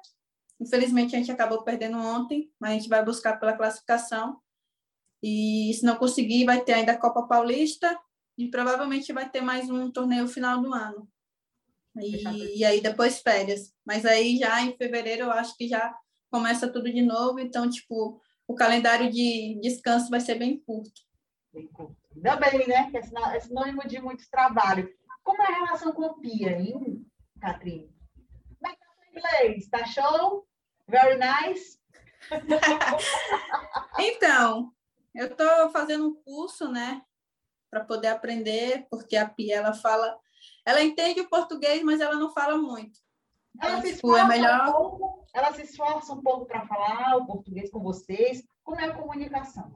Infelizmente, 0.60 1.14
a 1.14 1.18
gente 1.18 1.32
acabou 1.32 1.62
perdendo 1.62 1.98
ontem, 1.98 2.50
mas 2.58 2.70
a 2.70 2.74
gente 2.74 2.88
vai 2.88 3.04
buscar 3.04 3.38
pela 3.38 3.56
classificação. 3.56 4.38
E 5.22 5.72
se 5.74 5.84
não 5.84 5.96
conseguir, 5.96 6.44
vai 6.44 6.62
ter 6.62 6.74
ainda 6.74 6.92
a 6.92 6.98
Copa 6.98 7.26
Paulista 7.26 7.98
e 8.36 8.48
provavelmente 8.48 9.12
vai 9.12 9.28
ter 9.28 9.40
mais 9.40 9.68
um 9.70 9.90
torneio 9.90 10.28
final 10.28 10.60
do 10.60 10.72
ano. 10.72 11.08
E, 11.96 12.58
e 12.58 12.64
aí 12.64 12.80
depois 12.80 13.20
férias. 13.20 13.72
Mas 13.84 14.04
aí 14.04 14.36
já 14.36 14.60
em 14.62 14.76
fevereiro 14.76 15.24
eu 15.24 15.32
acho 15.32 15.56
que 15.56 15.68
já 15.68 15.94
começa 16.30 16.68
tudo 16.68 16.92
de 16.92 17.00
novo, 17.00 17.38
então, 17.38 17.70
tipo, 17.70 18.20
o 18.46 18.54
calendário 18.54 19.10
de 19.10 19.58
descanso 19.60 20.10
vai 20.10 20.20
ser 20.20 20.34
bem 20.34 20.58
curto. 20.58 21.00
Bem 21.52 21.68
curto. 21.68 21.96
Ainda 22.14 22.36
bem, 22.36 22.66
né? 22.66 22.90
Que 22.90 22.96
é 22.98 23.40
sinônimo 23.40 23.86
de 23.86 24.00
muito 24.00 24.28
trabalho. 24.30 24.88
Como 25.22 25.40
é 25.42 25.46
a 25.46 25.64
relação 25.64 25.92
com 25.92 26.02
o 26.02 26.20
Pia, 26.20 26.58
hein, 26.58 27.06
Catrine? 27.40 27.88
Como 28.58 28.72
é 28.72 28.74
que 28.74 28.80
tá 28.80 28.86
o 29.00 29.18
inglês? 29.18 29.68
Tá 29.68 29.86
show? 29.86 30.46
Very 30.88 31.18
nice. 31.18 31.78
então, 33.98 34.72
eu 35.14 35.26
estou 35.26 35.70
fazendo 35.70 36.08
um 36.08 36.14
curso, 36.14 36.68
né, 36.68 37.02
para 37.70 37.84
poder 37.84 38.08
aprender, 38.08 38.86
porque 38.90 39.16
a 39.16 39.28
Pia 39.28 39.56
ela 39.56 39.72
fala, 39.72 40.18
ela 40.64 40.82
entende 40.82 41.20
o 41.20 41.28
português, 41.28 41.82
mas 41.82 42.00
ela 42.00 42.16
não 42.16 42.32
fala 42.32 42.56
muito. 42.56 42.98
Ela, 43.60 43.78
então, 43.78 43.82
se, 43.82 43.94
tipo, 43.94 44.16
é 44.16 44.20
esforça 44.20 44.34
é 44.34 44.38
melhor... 44.38 44.68
um 44.68 44.72
pouco, 44.72 45.26
ela 45.32 45.52
se 45.52 45.62
esforça 45.62 46.12
um 46.12 46.22
pouco 46.22 46.46
para 46.46 46.66
falar 46.66 47.16
o 47.16 47.26
português 47.26 47.70
com 47.70 47.80
vocês. 47.80 48.42
Como 48.62 48.80
é 48.80 48.86
a 48.86 48.94
comunicação? 48.94 49.70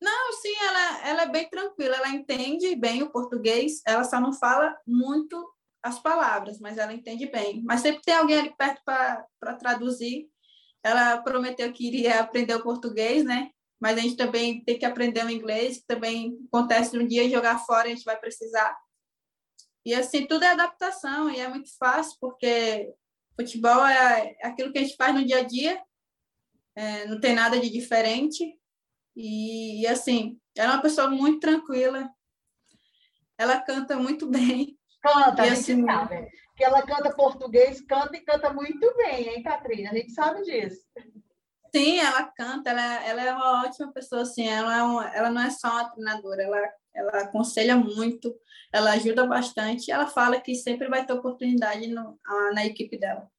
Não, 0.00 0.32
sim, 0.32 0.54
ela, 0.60 1.08
ela 1.08 1.22
é 1.22 1.28
bem 1.28 1.48
tranquila, 1.48 1.96
ela 1.96 2.08
entende 2.08 2.74
bem 2.74 3.02
o 3.02 3.10
português, 3.10 3.82
ela 3.86 4.02
só 4.02 4.20
não 4.20 4.32
fala 4.32 4.76
muito 4.86 5.48
as 5.82 5.98
palavras, 5.98 6.58
mas 6.60 6.78
ela 6.78 6.92
entende 6.92 7.26
bem. 7.26 7.62
Mas 7.64 7.80
sempre 7.80 8.02
tem 8.02 8.14
alguém 8.14 8.38
ali 8.38 8.56
perto 8.56 8.82
para 8.84 9.56
traduzir. 9.58 10.28
Ela 10.82 11.18
prometeu 11.18 11.72
que 11.72 11.86
iria 11.86 12.20
aprender 12.20 12.54
o 12.54 12.62
português, 12.62 13.24
né? 13.24 13.50
Mas 13.80 13.98
a 13.98 14.00
gente 14.00 14.16
também 14.16 14.62
tem 14.64 14.78
que 14.78 14.84
aprender 14.84 15.24
o 15.24 15.30
inglês, 15.30 15.78
que 15.78 15.86
também 15.86 16.38
acontece 16.52 16.96
um 16.96 17.06
dia 17.06 17.28
jogar 17.28 17.58
fora, 17.58 17.88
a 17.88 17.90
gente 17.90 18.04
vai 18.04 18.16
precisar. 18.16 18.76
E 19.84 19.94
assim, 19.94 20.26
tudo 20.26 20.44
é 20.44 20.48
adaptação, 20.48 21.30
e 21.30 21.40
é 21.40 21.48
muito 21.48 21.76
fácil, 21.76 22.16
porque 22.20 22.92
futebol 23.34 23.84
é 23.86 24.36
aquilo 24.42 24.72
que 24.72 24.78
a 24.78 24.82
gente 24.82 24.96
faz 24.96 25.14
no 25.14 25.24
dia 25.24 25.38
a 25.38 25.42
dia, 25.42 25.82
é, 26.74 27.06
não 27.06 27.20
tem 27.20 27.34
nada 27.34 27.58
de 27.58 27.68
diferente. 27.68 28.58
E, 29.16 29.82
e 29.82 29.86
assim, 29.86 30.38
ela 30.56 30.72
é 30.72 30.76
uma 30.76 30.82
pessoa 30.82 31.08
muito 31.08 31.40
tranquila, 31.40 32.10
ela 33.36 33.60
canta 33.60 33.96
muito 33.96 34.26
bem, 34.30 34.78
Canta, 35.02 35.44
e 35.44 35.50
a 35.50 35.54
gente 35.54 35.72
assim, 35.72 35.84
sabe. 35.84 36.30
Que 36.56 36.64
ela 36.64 36.82
canta 36.82 37.14
português, 37.14 37.80
canta 37.80 38.16
e 38.16 38.20
canta 38.20 38.52
muito 38.52 38.94
bem, 38.96 39.28
hein, 39.28 39.42
Catrina? 39.42 39.90
A 39.90 39.94
gente 39.94 40.12
sabe 40.12 40.42
disso. 40.42 40.80
Sim, 41.74 41.98
ela 41.98 42.24
canta, 42.24 42.70
ela, 42.70 43.04
ela 43.04 43.22
é 43.22 43.32
uma 43.32 43.64
ótima 43.64 43.92
pessoa, 43.92 44.22
assim, 44.22 44.46
ela, 44.46 44.76
é 44.76 44.82
uma, 44.82 45.08
ela 45.08 45.30
não 45.30 45.42
é 45.42 45.50
só 45.50 45.68
uma 45.68 45.90
treinadora, 45.90 46.42
ela, 46.42 46.72
ela 46.94 47.22
aconselha 47.22 47.76
muito, 47.76 48.34
ela 48.72 48.92
ajuda 48.92 49.26
bastante, 49.26 49.90
ela 49.90 50.06
fala 50.06 50.40
que 50.40 50.54
sempre 50.54 50.88
vai 50.88 51.04
ter 51.04 51.12
oportunidade 51.12 51.86
no, 51.88 52.18
na 52.54 52.64
equipe 52.66 52.98
dela. 52.98 53.30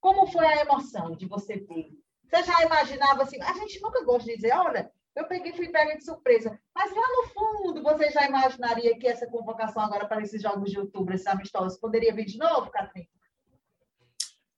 Como 0.00 0.26
foi 0.26 0.44
a 0.46 0.62
emoção 0.62 1.14
de 1.16 1.26
você 1.26 1.58
ver? 1.58 1.90
Você 2.24 2.42
já 2.42 2.62
imaginava 2.62 3.22
assim, 3.22 3.40
a 3.42 3.52
gente 3.54 3.80
nunca 3.80 4.02
gosta 4.04 4.28
de 4.28 4.36
dizer, 4.36 4.52
olha, 4.54 4.90
eu 5.14 5.26
peguei 5.26 5.52
fui 5.52 5.68
pega 5.68 5.96
de 5.96 6.04
surpresa. 6.04 6.58
Mas 6.74 6.90
lá 6.90 7.02
no 7.02 7.28
fundo, 7.28 7.82
você 7.82 8.10
já 8.10 8.26
imaginaria 8.26 8.98
que 8.98 9.06
essa 9.06 9.26
convocação 9.26 9.82
agora 9.82 10.08
para 10.08 10.22
esses 10.22 10.40
jogos 10.40 10.70
de 10.70 10.78
outubro, 10.78 11.14
esses 11.14 11.26
amistosos, 11.26 11.78
poderia 11.78 12.14
vir 12.14 12.24
de 12.24 12.38
novo, 12.38 12.70
Catrinha? 12.70 13.08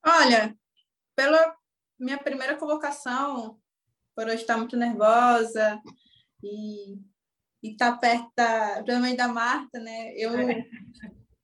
Olha, 0.06 0.56
pela 1.16 1.56
minha 1.98 2.18
primeira 2.18 2.56
convocação, 2.56 3.58
por 4.14 4.28
eu 4.28 4.34
estar 4.34 4.56
muito 4.56 4.76
nervosa 4.76 5.80
e 6.42 6.98
estar 7.72 7.92
tá 7.92 7.98
perto 7.98 8.30
da, 8.36 8.82
também 8.82 9.16
da 9.16 9.28
Marta, 9.28 9.78
né? 9.78 10.12
Eu, 10.16 10.38
é. 10.38 10.64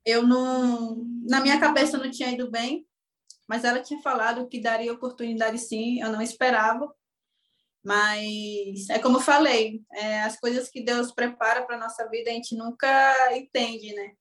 eu 0.04 0.26
não... 0.26 1.04
Na 1.28 1.40
minha 1.40 1.58
cabeça 1.58 1.98
não 1.98 2.10
tinha 2.10 2.30
ido 2.30 2.50
bem, 2.50 2.86
mas 3.48 3.64
ela 3.64 3.82
tinha 3.82 4.00
falado 4.00 4.48
que 4.48 4.60
daria 4.60 4.92
oportunidade 4.92 5.58
sim, 5.58 6.00
eu 6.00 6.10
não 6.10 6.20
esperava. 6.22 6.92
Mas 7.82 8.88
é 8.90 8.98
como 8.98 9.16
eu 9.16 9.22
falei, 9.22 9.82
é, 9.92 10.20
as 10.20 10.38
coisas 10.38 10.68
que 10.68 10.82
Deus 10.82 11.12
prepara 11.12 11.64
para 11.64 11.78
nossa 11.78 12.06
vida 12.08 12.30
a 12.30 12.34
gente 12.34 12.54
nunca 12.54 13.36
entende, 13.36 13.94
né? 13.94 14.12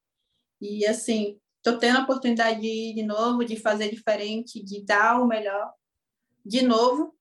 E 0.61 0.85
assim, 0.85 1.39
tô 1.61 1.77
tendo 1.77 1.99
a 1.99 2.03
oportunidade 2.03 2.61
de 2.61 2.67
ir 2.67 2.95
de 2.95 3.03
novo, 3.03 3.43
de 3.43 3.57
fazer 3.57 3.89
diferente, 3.89 4.63
de 4.63 4.83
dar 4.85 5.21
o 5.21 5.27
melhor 5.27 5.73
de 6.45 6.61
novo 6.61 7.18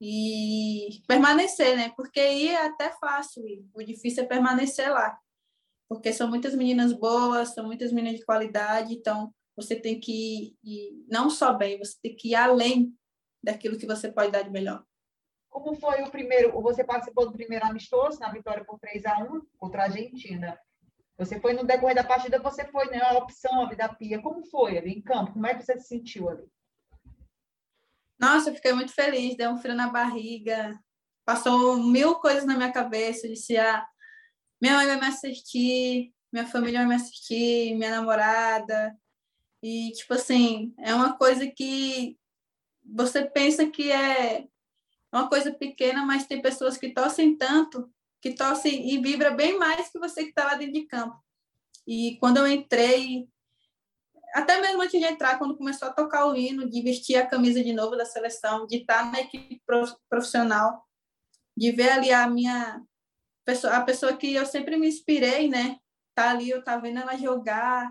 e 0.00 1.02
permanecer, 1.06 1.76
né? 1.76 1.92
Porque 1.96 2.20
ir 2.20 2.48
é 2.48 2.66
até 2.66 2.90
fácil, 2.98 3.42
o 3.74 3.82
difícil 3.82 4.24
é 4.24 4.26
permanecer 4.26 4.90
lá. 4.90 5.18
Porque 5.88 6.12
são 6.12 6.28
muitas 6.28 6.54
meninas 6.54 6.92
boas, 6.92 7.54
são 7.54 7.66
muitas 7.66 7.92
meninas 7.92 8.18
de 8.18 8.24
qualidade, 8.24 8.94
então 8.94 9.32
você 9.56 9.74
tem 9.76 9.98
que 9.98 10.54
ir 10.62 11.04
não 11.08 11.30
só 11.30 11.52
bem, 11.52 11.78
você 11.78 11.96
tem 12.02 12.14
que 12.14 12.30
ir 12.30 12.34
além 12.34 12.92
daquilo 13.42 13.78
que 13.78 13.86
você 13.86 14.10
pode 14.10 14.32
dar 14.32 14.42
de 14.42 14.50
melhor. 14.50 14.84
Como 15.48 15.74
foi 15.74 16.02
o 16.02 16.10
primeiro? 16.10 16.60
Você 16.60 16.84
participou 16.84 17.26
do 17.26 17.32
primeiro 17.32 17.64
amistoso 17.64 18.20
na 18.20 18.30
vitória 18.30 18.64
por 18.64 18.78
3 18.78 19.06
a 19.06 19.18
1 19.20 19.40
contra 19.56 19.82
a 19.82 19.84
Argentina. 19.84 20.58
Você 21.16 21.40
foi 21.40 21.54
no 21.54 21.64
decorrer 21.64 21.94
da 21.94 22.04
partida, 22.04 22.38
você 22.38 22.66
foi 22.66 22.90
né, 22.90 23.00
opção 23.12 23.62
a 23.62 23.68
vida 23.68 23.88
pia. 23.88 24.20
Como 24.20 24.44
foi 24.44 24.76
ali 24.76 24.92
em 24.92 25.00
campo? 25.00 25.32
Como 25.32 25.46
é 25.46 25.54
que 25.54 25.62
você 25.64 25.78
se 25.78 25.88
sentiu 25.88 26.28
ali? 26.28 26.46
Nossa, 28.18 28.50
eu 28.50 28.54
fiquei 28.54 28.72
muito 28.72 28.92
feliz, 28.92 29.36
deu 29.36 29.50
um 29.50 29.58
frio 29.58 29.74
na 29.74 29.88
barriga, 29.88 30.78
passou 31.24 31.76
mil 31.76 32.14
coisas 32.16 32.44
na 32.44 32.56
minha 32.56 32.72
cabeça. 32.72 33.28
Disse, 33.28 33.56
ah, 33.56 33.86
minha 34.60 34.74
mãe 34.74 34.86
vai 34.86 35.00
me 35.00 35.06
assistir, 35.06 36.14
minha 36.32 36.46
família 36.46 36.80
vai 36.80 36.88
me 36.88 36.94
assistir, 36.94 37.74
minha 37.74 37.90
namorada. 37.90 38.96
E, 39.62 39.92
tipo 39.92 40.14
assim, 40.14 40.74
é 40.78 40.94
uma 40.94 41.16
coisa 41.16 41.46
que 41.46 42.16
você 42.84 43.24
pensa 43.24 43.66
que 43.66 43.90
é 43.90 44.46
uma 45.12 45.28
coisa 45.28 45.52
pequena, 45.52 46.04
mas 46.04 46.26
tem 46.26 46.40
pessoas 46.40 46.76
que 46.76 46.92
torcem 46.92 47.36
tanto, 47.36 47.90
que 48.20 48.32
torcem 48.32 48.90
e 48.90 48.98
vibra 48.98 49.30
bem 49.30 49.58
mais 49.58 49.88
que 49.88 49.98
você 49.98 50.22
que 50.22 50.30
está 50.30 50.44
lá 50.44 50.54
dentro 50.54 50.74
de 50.74 50.86
campo. 50.86 51.16
E 51.86 52.16
quando 52.18 52.38
eu 52.38 52.46
entrei, 52.46 53.28
até 54.36 54.60
mesmo 54.60 54.82
antes 54.82 55.00
de 55.00 55.06
entrar, 55.06 55.38
quando 55.38 55.56
começou 55.56 55.88
a 55.88 55.92
tocar 55.92 56.26
o 56.26 56.36
hino, 56.36 56.68
de 56.68 56.82
vestir 56.82 57.16
a 57.16 57.26
camisa 57.26 57.64
de 57.64 57.72
novo 57.72 57.96
da 57.96 58.04
seleção, 58.04 58.66
de 58.66 58.76
estar 58.76 59.10
na 59.10 59.20
equipe 59.20 59.62
profissional, 60.10 60.86
de 61.56 61.72
ver 61.72 61.88
ali 61.88 62.12
a 62.12 62.28
minha 62.28 62.82
pessoa, 63.46 63.72
a 63.72 63.82
pessoa 63.82 64.14
que 64.14 64.34
eu 64.34 64.44
sempre 64.44 64.76
me 64.76 64.88
inspirei, 64.88 65.48
né? 65.48 65.78
Tá 66.14 66.32
ali, 66.32 66.50
eu 66.50 66.62
tava 66.62 66.82
vendo 66.82 66.98
ela 66.98 67.16
jogar, 67.16 67.90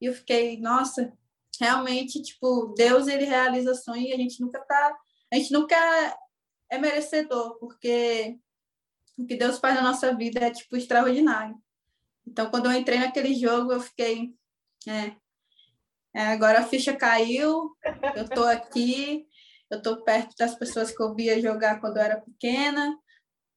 e 0.00 0.06
eu 0.06 0.12
fiquei, 0.12 0.60
nossa, 0.60 1.16
realmente, 1.60 2.20
tipo, 2.20 2.74
Deus 2.76 3.06
ele 3.06 3.24
realiza 3.24 3.72
sonhos 3.76 4.08
e 4.08 4.12
a 4.12 4.16
gente 4.16 4.40
nunca 4.40 4.58
tá, 4.64 4.98
a 5.32 5.36
gente 5.36 5.52
nunca 5.52 5.76
é 6.72 6.76
merecedor, 6.76 7.56
porque 7.60 8.36
o 9.16 9.24
que 9.24 9.36
Deus 9.36 9.60
faz 9.60 9.76
na 9.76 9.82
nossa 9.82 10.12
vida 10.12 10.40
é, 10.40 10.50
tipo, 10.50 10.76
extraordinário. 10.76 11.56
Então, 12.26 12.50
quando 12.50 12.66
eu 12.66 12.72
entrei 12.72 12.98
naquele 12.98 13.32
jogo, 13.32 13.72
eu 13.72 13.80
fiquei, 13.80 14.34
é, 14.88 15.14
é 16.14 16.26
agora 16.26 16.60
a 16.60 16.66
ficha 16.66 16.96
caiu, 16.96 17.76
eu 18.14 18.28
tô 18.28 18.44
aqui, 18.44 19.26
eu 19.70 19.82
tô 19.82 20.02
perto 20.04 20.34
das 20.38 20.54
pessoas 20.54 20.94
que 20.94 21.02
eu 21.02 21.14
via 21.14 21.40
jogar 21.40 21.80
quando 21.80 21.96
eu 21.96 22.02
era 22.02 22.20
pequena, 22.20 22.96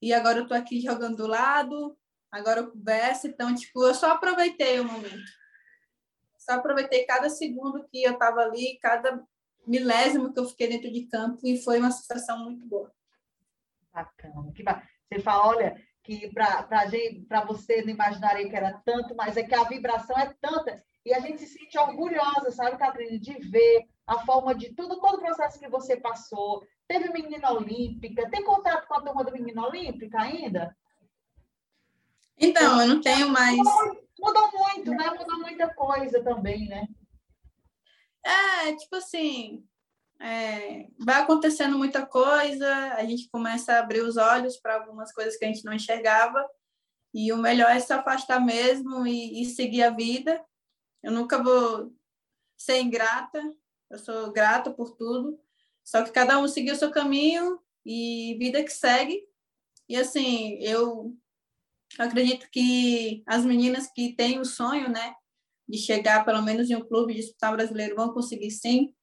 e 0.02 0.14
agora 0.14 0.40
eu 0.40 0.48
tô 0.48 0.54
aqui 0.54 0.82
jogando 0.82 1.18
do 1.18 1.28
lado, 1.28 1.96
agora 2.32 2.62
eu 2.62 2.72
converso, 2.72 3.28
então, 3.28 3.54
tipo, 3.54 3.84
eu 3.86 3.94
só 3.94 4.12
aproveitei 4.12 4.80
o 4.80 4.86
momento. 4.86 5.38
Só 6.38 6.54
aproveitei 6.54 7.06
cada 7.06 7.30
segundo 7.30 7.88
que 7.90 8.04
eu 8.04 8.14
estava 8.14 8.42
ali, 8.42 8.80
cada 8.82 9.24
milésimo 9.66 10.34
que 10.34 10.40
eu 10.40 10.48
fiquei 10.48 10.68
dentro 10.70 10.92
de 10.92 11.06
campo, 11.08 11.40
e 11.46 11.62
foi 11.62 11.78
uma 11.78 11.92
sensação 11.92 12.44
muito 12.44 12.66
boa. 12.66 12.92
Bacana. 13.94 14.52
Que. 14.54 14.64
Você 14.64 15.22
fala, 15.22 15.48
olha, 15.48 15.88
que 16.04 16.32
para 16.34 17.46
você 17.46 17.82
não 17.82 17.90
imaginaria 17.90 18.50
que 18.50 18.56
era 18.56 18.82
tanto, 18.86 19.16
mas 19.16 19.36
é 19.36 19.44
que 19.44 19.54
a 19.54 19.64
vibração 19.64 20.18
é 20.18 20.34
tanta. 20.40 20.84
E 21.08 21.14
a 21.14 21.22
gente 21.22 21.40
se 21.40 21.48
sente 21.58 21.80
orgulhosa, 21.80 22.52
sabe, 22.52 22.78
Catrine, 22.78 23.18
de 23.18 23.40
ver 23.50 23.88
a 24.06 24.20
forma 24.26 24.54
de 24.54 24.74
tudo, 24.74 25.00
todo 25.00 25.16
o 25.16 25.22
processo 25.22 25.58
que 25.58 25.70
você 25.70 25.96
passou. 25.96 26.68
Teve 26.86 27.14
menina 27.14 27.54
olímpica, 27.54 28.30
tem 28.30 28.44
contato 28.44 28.86
com 28.90 28.96
a 28.96 29.02
turma 29.02 29.24
do 29.24 29.32
menino 29.32 29.64
olímpica 29.64 30.20
ainda? 30.20 30.76
Então, 32.38 32.82
eu 32.82 32.88
não 32.90 33.00
tenho 33.00 33.30
mais. 33.30 33.56
Mudou, 33.56 34.06
mudou 34.20 34.52
muito, 34.52 34.92
né? 34.92 35.10
Mudou 35.12 35.40
muita 35.40 35.74
coisa 35.74 36.22
também, 36.22 36.68
né? 36.68 36.86
É, 38.22 38.76
tipo 38.76 38.98
assim, 38.98 39.66
é, 40.20 40.88
vai 41.00 41.22
acontecendo 41.22 41.78
muita 41.78 42.06
coisa, 42.06 42.70
a 42.96 43.06
gente 43.06 43.30
começa 43.30 43.76
a 43.76 43.80
abrir 43.80 44.02
os 44.02 44.18
olhos 44.18 44.58
para 44.58 44.76
algumas 44.76 45.14
coisas 45.14 45.38
que 45.38 45.46
a 45.46 45.48
gente 45.48 45.64
não 45.64 45.72
enxergava, 45.72 46.46
e 47.14 47.32
o 47.32 47.38
melhor 47.38 47.72
é 47.72 47.80
se 47.80 47.94
afastar 47.94 48.42
mesmo 48.42 49.08
e, 49.08 49.42
e 49.42 49.46
seguir 49.46 49.84
a 49.84 49.90
vida. 49.90 50.44
Eu 51.04 51.12
nunca 51.12 51.42
vou 51.42 51.94
ser 52.58 52.82
ingrata, 52.82 53.42
eu 53.90 54.00
sou 54.00 54.32
grata 54.32 54.72
por 54.72 54.96
tudo, 54.96 55.40
só 55.84 56.04
que 56.04 56.12
cada 56.12 56.40
um 56.40 56.48
seguiu 56.48 56.74
o 56.74 56.78
seu 56.78 56.92
caminho 56.92 57.60
e 57.86 58.36
vida 58.40 58.64
que 58.64 58.72
segue. 58.72 59.28
E 59.88 59.96
assim, 59.96 60.58
eu 60.60 61.16
acredito 61.98 62.50
que 62.52 63.24
as 63.26 63.46
meninas 63.46 63.88
que 63.88 64.14
têm 64.16 64.40
o 64.40 64.46
sonho, 64.46 64.90
né, 64.90 65.16
de 65.68 65.78
chegar 65.78 66.26
pelo 66.26 66.42
menos 66.42 66.70
em 66.70 66.76
um 66.76 66.86
clube 66.86 67.14
de 67.14 67.22
disputar 67.22 67.54
brasileiro 67.54 67.96
vão 67.96 68.14
conseguir 68.14 68.52
sim 68.52 68.94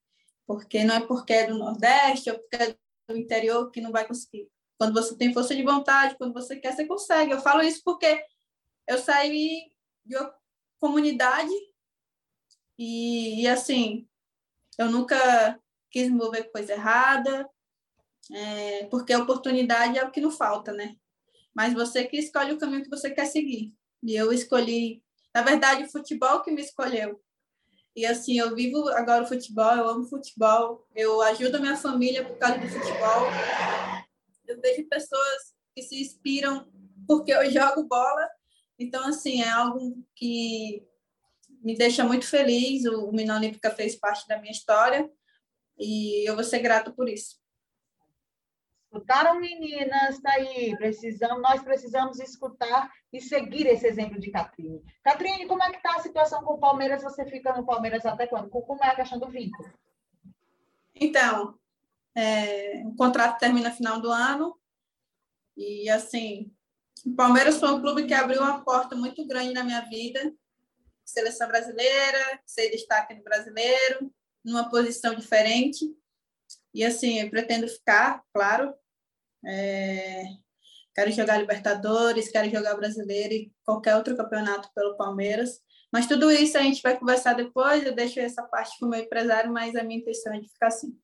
porque 0.46 0.84
não 0.84 0.94
é 0.96 1.00
porque 1.00 1.32
é 1.32 1.46
do 1.46 1.58
Nordeste 1.58 2.30
ou 2.30 2.38
porque 2.38 2.56
é 2.56 2.76
do 3.08 3.16
interior 3.16 3.70
que 3.70 3.80
não 3.80 3.92
vai 3.92 4.06
conseguir. 4.06 4.48
Quando 4.78 4.94
você 4.94 5.16
tem 5.16 5.32
força 5.32 5.54
de 5.54 5.62
vontade, 5.62 6.16
quando 6.16 6.32
você 6.32 6.56
quer, 6.56 6.72
você 6.74 6.86
consegue. 6.86 7.32
Eu 7.32 7.40
falo 7.40 7.62
isso 7.62 7.82
porque 7.84 8.24
eu 8.88 8.98
saí 8.98 9.70
de 10.04 10.16
uma 10.16 10.34
comunidade 10.78 11.52
e, 12.78 13.42
e 13.42 13.48
assim, 13.48 14.06
eu 14.78 14.90
nunca 14.90 15.60
quis 15.90 16.08
me 16.08 16.14
envolver 16.14 16.44
com 16.44 16.52
coisa 16.52 16.72
errada, 16.72 17.48
é, 18.32 18.84
porque 18.86 19.12
a 19.12 19.18
oportunidade 19.18 19.98
é 19.98 20.04
o 20.04 20.10
que 20.10 20.20
não 20.20 20.30
falta, 20.30 20.72
né? 20.72 20.96
Mas 21.54 21.72
você 21.72 22.04
que 22.04 22.16
escolhe 22.16 22.52
o 22.52 22.58
caminho 22.58 22.82
que 22.82 22.90
você 22.90 23.10
quer 23.10 23.26
seguir. 23.26 23.72
E 24.02 24.14
eu 24.16 24.32
escolhi, 24.32 25.02
na 25.32 25.42
verdade, 25.42 25.84
o 25.84 25.90
futebol 25.90 26.42
que 26.42 26.50
me 26.50 26.60
escolheu. 26.60 27.22
E 27.94 28.04
assim, 28.04 28.38
eu 28.38 28.54
vivo 28.56 28.88
agora 28.88 29.22
o 29.22 29.28
futebol, 29.28 29.72
eu 29.76 29.88
amo 29.88 30.08
futebol, 30.08 30.84
eu 30.96 31.22
ajudo 31.22 31.56
a 31.56 31.60
minha 31.60 31.76
família 31.76 32.24
por 32.24 32.36
causa 32.38 32.58
do 32.58 32.68
futebol. 32.68 33.26
Eu 34.46 34.60
vejo 34.60 34.88
pessoas 34.88 35.54
que 35.74 35.82
se 35.82 36.00
inspiram 36.00 36.68
porque 37.06 37.32
eu 37.32 37.48
jogo 37.50 37.84
bola. 37.84 38.28
Então, 38.78 39.06
assim, 39.06 39.42
é 39.42 39.48
algo 39.48 39.96
que 40.16 40.84
me 41.64 41.74
deixa 41.76 42.04
muito 42.04 42.28
feliz. 42.28 42.84
O 42.84 43.10
Mina 43.10 43.36
Olímpica 43.36 43.70
fez 43.70 43.96
parte 43.96 44.28
da 44.28 44.38
minha 44.38 44.52
história 44.52 45.10
e 45.78 46.28
eu 46.28 46.34
vou 46.34 46.44
ser 46.44 46.58
grato 46.58 46.92
por 46.92 47.08
isso. 47.08 47.42
Escutaram, 48.84 49.40
meninas? 49.40 50.20
Tá 50.20 50.34
aí. 50.34 50.76
Precisamos, 50.76 51.42
nós 51.42 51.62
precisamos 51.62 52.20
escutar 52.20 52.92
e 53.12 53.20
seguir 53.20 53.66
esse 53.66 53.86
exemplo 53.86 54.20
de 54.20 54.30
Catrine. 54.30 54.84
Catrine, 55.02 55.46
como 55.46 55.64
é 55.64 55.70
que 55.70 55.78
está 55.78 55.96
a 55.96 56.02
situação 56.02 56.44
com 56.44 56.54
o 56.54 56.60
Palmeiras? 56.60 57.02
Você 57.02 57.24
fica 57.24 57.52
no 57.56 57.66
Palmeiras 57.66 58.04
até 58.06 58.26
quando? 58.26 58.50
Como 58.50 58.84
é 58.84 58.88
a 58.88 58.94
questão 58.94 59.18
do 59.18 59.30
vínculo? 59.30 59.68
Então, 60.94 61.58
é, 62.14 62.84
o 62.86 62.94
contrato 62.94 63.40
termina 63.40 63.70
no 63.70 63.74
final 63.74 64.00
do 64.00 64.10
ano 64.12 64.56
e, 65.56 65.90
assim, 65.90 66.52
o 67.04 67.16
Palmeiras 67.16 67.58
foi 67.58 67.72
um 67.72 67.80
clube 67.80 68.06
que 68.06 68.14
abriu 68.14 68.40
uma 68.40 68.62
porta 68.62 68.94
muito 68.94 69.26
grande 69.26 69.52
na 69.52 69.64
minha 69.64 69.80
vida. 69.80 70.32
Seleção 71.04 71.48
brasileira, 71.48 72.40
ser 72.46 72.70
destaque 72.70 73.14
no 73.14 73.22
brasileiro, 73.22 74.12
numa 74.44 74.70
posição 74.70 75.14
diferente. 75.14 75.84
E, 76.72 76.84
assim, 76.84 77.20
eu 77.20 77.30
pretendo 77.30 77.68
ficar, 77.68 78.22
claro, 78.32 78.74
é, 79.46 80.24
quero 80.94 81.10
jogar 81.10 81.38
Libertadores, 81.38 82.30
quero 82.30 82.50
jogar 82.50 82.74
Brasileiro 82.74 83.34
e 83.34 83.52
qualquer 83.64 83.96
outro 83.96 84.16
campeonato 84.16 84.70
pelo 84.74 84.96
Palmeiras. 84.96 85.60
Mas 85.92 86.06
tudo 86.06 86.30
isso 86.30 86.58
a 86.58 86.62
gente 86.62 86.82
vai 86.82 86.98
conversar 86.98 87.34
depois, 87.34 87.84
eu 87.84 87.94
deixo 87.94 88.18
essa 88.18 88.42
parte 88.42 88.78
com 88.78 88.86
o 88.86 88.88
meu 88.88 89.00
empresário, 89.00 89.52
mas 89.52 89.76
a 89.76 89.84
minha 89.84 90.00
intenção 90.00 90.32
é 90.34 90.40
de 90.40 90.48
ficar 90.48 90.68
assim. 90.68 90.98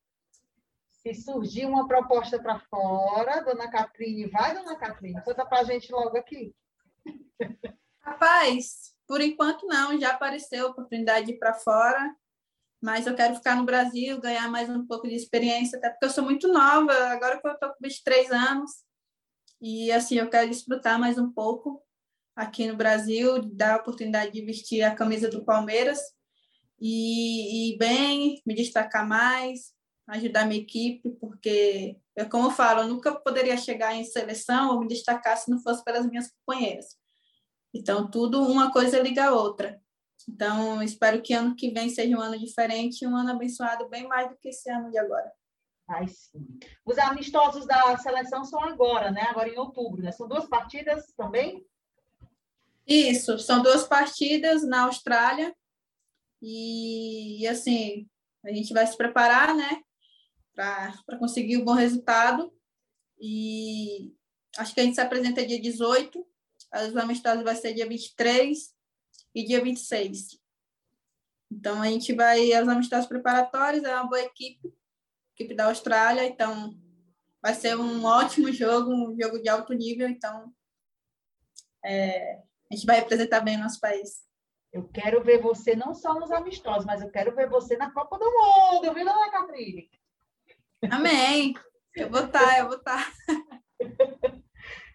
Se 1.01 1.13
surgir 1.13 1.65
uma 1.65 1.87
proposta 1.87 2.37
para 2.37 2.59
fora, 2.59 3.41
dona 3.41 3.71
Catrine, 3.71 4.29
vai, 4.29 4.53
dona 4.53 4.75
Catrine, 4.75 5.23
conta 5.23 5.45
para 5.45 5.61
a 5.61 5.63
gente 5.63 5.91
logo 5.91 6.17
aqui. 6.17 6.53
Rapaz, 8.01 8.93
por 9.11 9.19
enquanto 9.19 9.67
não, 9.67 9.99
já 9.99 10.11
apareceu 10.11 10.67
a 10.67 10.69
oportunidade 10.69 11.25
de 11.25 11.33
ir 11.33 11.37
para 11.37 11.53
fora, 11.53 12.15
mas 12.81 13.05
eu 13.05 13.13
quero 13.13 13.35
ficar 13.35 13.57
no 13.57 13.65
Brasil, 13.65 14.21
ganhar 14.21 14.49
mais 14.49 14.69
um 14.69 14.87
pouco 14.87 15.05
de 15.05 15.15
experiência, 15.15 15.77
até 15.77 15.89
porque 15.89 16.05
eu 16.05 16.09
sou 16.09 16.23
muito 16.23 16.47
nova, 16.47 16.93
agora 17.09 17.37
que 17.37 17.45
eu 17.45 17.51
estou 17.51 17.71
com 17.71 17.75
23 17.81 18.31
anos, 18.31 18.71
e 19.59 19.91
assim, 19.91 20.15
eu 20.15 20.29
quero 20.29 20.47
desfrutar 20.49 20.97
mais 20.97 21.17
um 21.17 21.29
pouco 21.29 21.83
aqui 22.33 22.65
no 22.67 22.77
Brasil, 22.77 23.41
dar 23.53 23.73
a 23.73 23.81
oportunidade 23.81 24.31
de 24.31 24.45
vestir 24.45 24.81
a 24.81 24.95
camisa 24.95 25.27
do 25.27 25.43
Palmeiras, 25.43 25.99
e 26.79 27.73
ir 27.73 27.77
bem, 27.77 28.41
me 28.47 28.55
destacar 28.55 29.05
mais, 29.05 29.73
ajudar 30.07 30.45
minha 30.45 30.61
equipe, 30.61 31.09
porque, 31.19 31.97
eu, 32.15 32.29
como 32.29 32.45
eu 32.45 32.51
falo, 32.51 32.83
eu 32.83 32.87
nunca 32.87 33.13
poderia 33.13 33.57
chegar 33.57 33.93
em 33.93 34.05
seleção 34.05 34.71
ou 34.71 34.79
me 34.79 34.87
destacar 34.87 35.35
se 35.35 35.51
não 35.51 35.61
fosse 35.61 35.83
pelas 35.83 36.07
minhas 36.07 36.31
companheiras. 36.31 37.00
Então, 37.73 38.09
tudo, 38.09 38.43
uma 38.43 38.71
coisa 38.71 38.99
liga 38.99 39.25
a 39.25 39.33
outra. 39.33 39.81
Então, 40.27 40.81
espero 40.83 41.21
que 41.21 41.33
ano 41.33 41.55
que 41.55 41.71
vem 41.71 41.89
seja 41.89 42.15
um 42.15 42.21
ano 42.21 42.37
diferente, 42.37 43.05
um 43.05 43.15
ano 43.15 43.31
abençoado 43.31 43.87
bem 43.89 44.07
mais 44.07 44.29
do 44.29 44.37
que 44.37 44.49
esse 44.49 44.69
ano 44.69 44.91
de 44.91 44.97
agora. 44.97 45.31
Ai, 45.87 46.07
sim. 46.07 46.59
Os 46.85 46.97
amistosos 46.97 47.65
da 47.65 47.97
seleção 47.97 48.45
são 48.45 48.63
agora, 48.63 49.11
né? 49.11 49.23
Agora 49.23 49.49
em 49.49 49.57
outubro, 49.57 50.01
né? 50.01 50.11
São 50.11 50.27
duas 50.27 50.47
partidas 50.47 51.11
também? 51.17 51.65
Isso, 52.87 53.37
são 53.39 53.61
duas 53.61 53.83
partidas 53.83 54.63
na 54.63 54.83
Austrália. 54.83 55.55
E, 56.41 57.41
e 57.41 57.47
assim, 57.47 58.07
a 58.43 58.51
gente 58.51 58.73
vai 58.73 58.85
se 58.87 58.95
preparar, 58.95 59.55
né? 59.55 59.81
Para 60.53 61.17
conseguir 61.19 61.57
um 61.57 61.65
bom 61.65 61.73
resultado. 61.73 62.53
E 63.19 64.13
acho 64.57 64.73
que 64.73 64.79
a 64.79 64.83
gente 64.83 64.95
se 64.95 65.01
apresenta 65.01 65.45
dia 65.45 65.61
18. 65.61 66.25
Os 66.73 66.95
amistosos 66.95 67.43
vai 67.43 67.55
ser 67.55 67.73
dia 67.73 67.87
23 67.87 68.73
e 69.35 69.45
dia 69.45 69.61
26. 69.61 70.39
Então, 71.51 71.81
a 71.81 71.87
gente 71.87 72.13
vai 72.13 72.53
aos 72.53 72.67
amistosos 72.67 73.07
preparatórios, 73.07 73.83
é 73.83 73.93
uma 73.93 74.07
boa 74.07 74.21
equipe 74.21 74.73
equipe 75.41 75.55
da 75.55 75.65
Austrália, 75.65 76.25
então 76.25 76.75
vai 77.41 77.53
ser 77.53 77.75
um 77.75 78.05
ótimo 78.05 78.51
jogo, 78.51 78.91
um 78.91 79.19
jogo 79.19 79.41
de 79.41 79.49
alto 79.49 79.73
nível, 79.73 80.07
então 80.07 80.53
é, 81.83 82.41
a 82.69 82.75
gente 82.75 82.85
vai 82.85 82.97
representar 82.97 83.41
bem 83.41 83.57
o 83.57 83.59
nosso 83.59 83.79
país. 83.79 84.21
Eu 84.71 84.87
quero 84.87 85.21
ver 85.23 85.41
você 85.41 85.75
não 85.75 85.93
só 85.93 86.13
nos 86.13 86.31
amistosos, 86.31 86.85
mas 86.85 87.01
eu 87.01 87.09
quero 87.09 87.35
ver 87.35 87.49
você 87.49 87.75
na 87.75 87.91
Copa 87.91 88.17
do 88.17 88.25
Mundo, 88.25 88.93
viu, 88.93 89.03
dona 89.03 89.31
Catrine? 89.31 89.89
Amém. 90.89 91.53
Eu 91.95 92.09
vou 92.09 92.23
estar, 92.25 92.39
tá, 92.39 92.59
eu 92.59 92.67
vou 92.67 92.77
estar. 92.77 93.11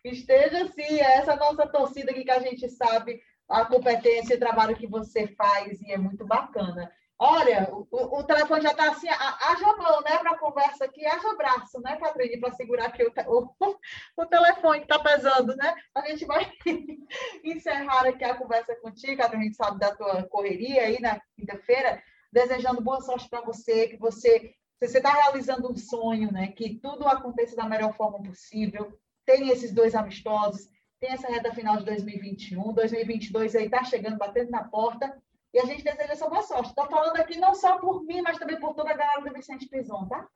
Esteja 0.08 0.70
essa 1.00 1.32
é 1.32 1.34
a 1.34 1.36
nossa 1.36 1.66
torcida 1.66 2.10
aqui 2.10 2.24
que 2.24 2.30
a 2.30 2.40
gente 2.40 2.68
sabe 2.68 3.20
a 3.48 3.64
competência 3.64 4.34
e 4.34 4.36
o 4.36 4.40
trabalho 4.40 4.76
que 4.76 4.86
você 4.86 5.26
faz 5.28 5.80
e 5.80 5.92
é 5.92 5.98
muito 5.98 6.24
bacana. 6.24 6.92
Olha, 7.18 7.68
o, 7.72 7.86
o 7.90 8.24
telefone 8.24 8.60
já 8.60 8.72
está 8.72 8.90
assim, 8.90 9.08
haja 9.08 9.76
mão, 9.78 10.02
né, 10.02 10.18
para 10.18 10.36
conversa 10.36 10.84
aqui, 10.84 11.06
haja 11.06 11.34
braço, 11.34 11.80
né, 11.80 11.96
Catrine, 11.96 12.38
para 12.38 12.52
segurar 12.52 12.86
aqui 12.86 13.02
o, 13.04 13.10
o, 13.26 13.54
o 14.22 14.26
telefone 14.26 14.80
que 14.80 14.84
está 14.84 14.98
pesando, 14.98 15.56
né? 15.56 15.74
A 15.94 16.06
gente 16.08 16.26
vai 16.26 16.52
encerrar 17.42 18.06
aqui 18.06 18.22
a 18.22 18.34
conversa 18.34 18.76
contigo, 18.76 19.22
a 19.22 19.28
gente 19.28 19.56
sabe 19.56 19.78
da 19.78 19.94
tua 19.94 20.24
correria 20.24 20.82
aí 20.82 21.00
na 21.00 21.18
quinta-feira, 21.34 22.02
desejando 22.30 22.82
boa 22.82 23.00
sorte 23.00 23.30
para 23.30 23.40
você, 23.40 23.88
que 23.88 23.96
você 23.96 24.54
você 24.78 24.98
está 24.98 25.10
realizando 25.10 25.72
um 25.72 25.76
sonho, 25.76 26.30
né? 26.30 26.48
Que 26.48 26.78
tudo 26.78 27.08
aconteça 27.08 27.56
da 27.56 27.66
melhor 27.66 27.94
forma 27.96 28.22
possível. 28.22 28.92
Tem 29.26 29.50
esses 29.50 29.72
dois 29.72 29.94
amistosos, 29.94 30.68
tem 30.98 31.10
essa 31.10 31.28
reta 31.28 31.52
final 31.52 31.76
de 31.76 31.84
2021, 31.84 32.72
2022 32.72 33.54
aí 33.54 33.66
está 33.66 33.84
chegando, 33.84 34.16
batendo 34.16 34.50
na 34.50 34.64
porta. 34.64 35.20
E 35.52 35.58
a 35.58 35.64
gente 35.64 35.82
deseja 35.82 36.12
essa 36.12 36.28
boa 36.28 36.42
sorte. 36.42 36.68
Estou 36.68 36.86
falando 36.86 37.16
aqui 37.16 37.38
não 37.38 37.54
só 37.54 37.78
por 37.78 38.04
mim, 38.04 38.22
mas 38.22 38.38
também 38.38 38.58
por 38.58 38.74
toda 38.74 38.90
a 38.90 38.96
galera 38.96 39.20
do 39.22 39.32
Vicente 39.32 39.68
Pison, 39.68 40.06
tá? 40.06 40.28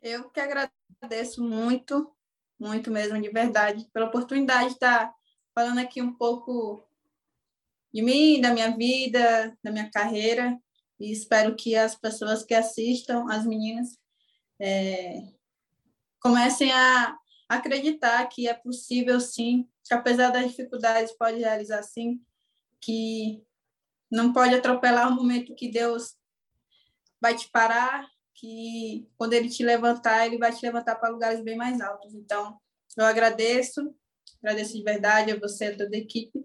Eu 0.00 0.30
que 0.30 0.40
agradeço 0.40 1.42
muito, 1.42 2.12
muito 2.58 2.90
mesmo, 2.90 3.20
de 3.20 3.30
verdade, 3.30 3.88
pela 3.92 4.06
oportunidade 4.06 4.68
de 4.68 4.74
estar 4.74 5.14
falando 5.54 5.78
aqui 5.78 6.02
um 6.02 6.12
pouco 6.12 6.86
de 7.92 8.02
mim, 8.02 8.40
da 8.40 8.52
minha 8.52 8.74
vida, 8.76 9.56
da 9.62 9.70
minha 9.70 9.90
carreira. 9.90 10.58
E 10.98 11.12
espero 11.12 11.54
que 11.54 11.76
as 11.76 11.94
pessoas 11.94 12.44
que 12.44 12.54
assistam, 12.54 13.26
as 13.30 13.46
meninas, 13.46 13.98
é, 14.60 15.32
comecem 16.22 16.72
a 16.72 17.16
acreditar 17.48 18.24
que 18.28 18.48
é 18.48 18.54
possível 18.54 19.20
sim, 19.20 19.68
que 19.84 19.92
apesar 19.92 20.30
das 20.30 20.48
dificuldades 20.50 21.12
pode 21.12 21.38
realizar 21.38 21.82
sim, 21.82 22.20
que 22.80 23.42
não 24.10 24.32
pode 24.32 24.54
atropelar 24.54 25.08
o 25.08 25.14
momento 25.14 25.54
que 25.54 25.68
Deus 25.68 26.14
vai 27.20 27.34
te 27.34 27.48
parar, 27.50 28.08
que 28.34 29.08
quando 29.16 29.32
ele 29.32 29.48
te 29.48 29.64
levantar, 29.64 30.26
ele 30.26 30.38
vai 30.38 30.52
te 30.52 30.64
levantar 30.64 30.96
para 30.96 31.10
lugares 31.10 31.42
bem 31.42 31.56
mais 31.56 31.80
altos. 31.80 32.14
Então, 32.14 32.58
eu 32.96 33.04
agradeço, 33.04 33.94
agradeço 34.42 34.76
de 34.76 34.82
verdade 34.82 35.32
a 35.32 35.38
você, 35.38 35.66
a 35.66 35.76
toda 35.76 35.96
a 35.96 35.98
equipe, 35.98 36.44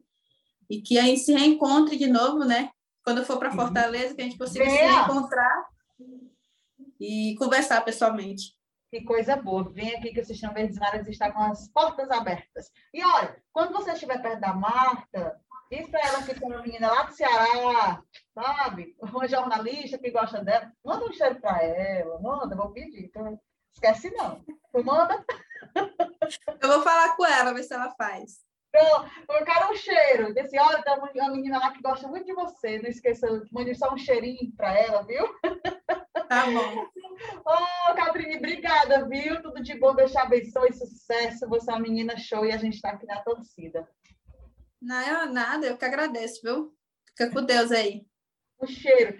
e 0.70 0.82
que 0.82 0.98
a 1.00 1.04
gente 1.04 1.22
se 1.22 1.34
reencontre 1.34 1.98
de 1.98 2.08
novo, 2.08 2.44
né? 2.44 2.72
Quando 3.04 3.26
for 3.26 3.38
para 3.38 3.52
Fortaleza, 3.52 4.14
que 4.14 4.22
a 4.22 4.26
gente 4.26 4.38
consiga 4.38 4.66
se 4.66 4.76
reencontrar 4.76 5.66
e 7.00 7.36
conversar 7.36 7.82
pessoalmente. 7.82 8.57
Que 8.90 9.04
coisa 9.04 9.36
boa. 9.36 9.70
Vem 9.70 9.96
aqui 9.96 10.14
que 10.14 10.22
o 10.22 10.26
Sistema 10.26 10.54
Verdes 10.54 10.80
Mares 10.80 11.08
está 11.08 11.32
com 11.32 11.42
as 11.42 11.68
portas 11.70 12.10
abertas. 12.10 12.72
E 12.94 13.04
olha, 13.04 13.36
quando 13.52 13.74
você 13.74 13.92
estiver 13.92 14.22
perto 14.22 14.40
da 14.40 14.54
Marta, 14.54 15.40
Diz 15.70 15.90
para 15.90 16.00
ela 16.00 16.24
que 16.24 16.34
tem 16.34 16.48
uma 16.48 16.62
menina 16.62 16.90
lá 16.90 17.04
do 17.04 17.14
Ceará, 17.14 18.02
sabe? 18.34 18.96
Uma 19.02 19.28
jornalista 19.28 19.98
que 19.98 20.12
gosta 20.12 20.42
dela. 20.42 20.72
Manda 20.84 21.06
um 21.06 21.12
cheiro 21.12 21.42
para 21.42 21.62
ela, 21.62 22.20
manda, 22.22 22.56
vou 22.56 22.72
pedir. 22.72 23.04
Então, 23.04 23.38
esquece 23.74 24.10
não. 24.12 24.42
Tu 24.72 24.84
manda. 24.84 25.26
Eu 26.62 26.70
vou 26.70 26.82
falar 26.84 27.18
com 27.18 27.26
ela, 27.26 27.54
ver 27.54 27.64
se 27.64 27.74
ela 27.74 27.94
faz. 27.98 28.46
Então, 28.70 29.10
eu 29.30 29.46
quero 29.46 29.72
um 29.72 29.76
cheiro. 29.76 30.34
Desse, 30.34 30.58
olha, 30.58 30.82
tem 30.84 31.22
uma 31.22 31.32
menina 31.32 31.60
lá 31.60 31.72
que 31.72 31.82
gosta 31.82 32.08
muito 32.08 32.26
de 32.26 32.34
você. 32.34 32.80
Não 32.80 32.90
esqueça, 32.90 33.28
mande 33.52 33.76
só 33.76 33.94
um 33.94 33.98
cheirinho 33.98 34.54
para 34.56 34.74
ela, 34.74 35.04
viu? 35.04 35.28
Tá 36.30 36.46
bom. 36.46 36.88
Ô, 37.46 37.92
oh, 37.92 37.96
Catrine, 37.96 38.38
obrigada, 38.38 39.08
viu? 39.08 39.42
Tudo 39.42 39.62
de 39.62 39.78
bom, 39.80 39.96
Deus 39.96 40.12
te 40.12 40.18
abençoe, 40.18 40.74
sucesso. 40.74 41.48
Você 41.48 41.70
é 41.70 41.74
uma 41.74 41.82
menina 41.82 42.18
show 42.18 42.46
e 42.46 42.52
a 42.52 42.58
gente 42.58 42.76
está 42.76 42.92
aqui 42.92 43.06
na 43.06 43.22
torcida. 43.22 43.88
Não, 44.82 45.32
nada, 45.32 45.68
eu 45.68 45.78
que 45.78 45.86
agradeço, 45.86 46.42
viu? 46.44 46.76
Fica 47.10 47.32
com 47.32 47.44
Deus 47.44 47.72
aí. 47.72 48.06
O 48.60 48.68
cheiro. 48.68 49.16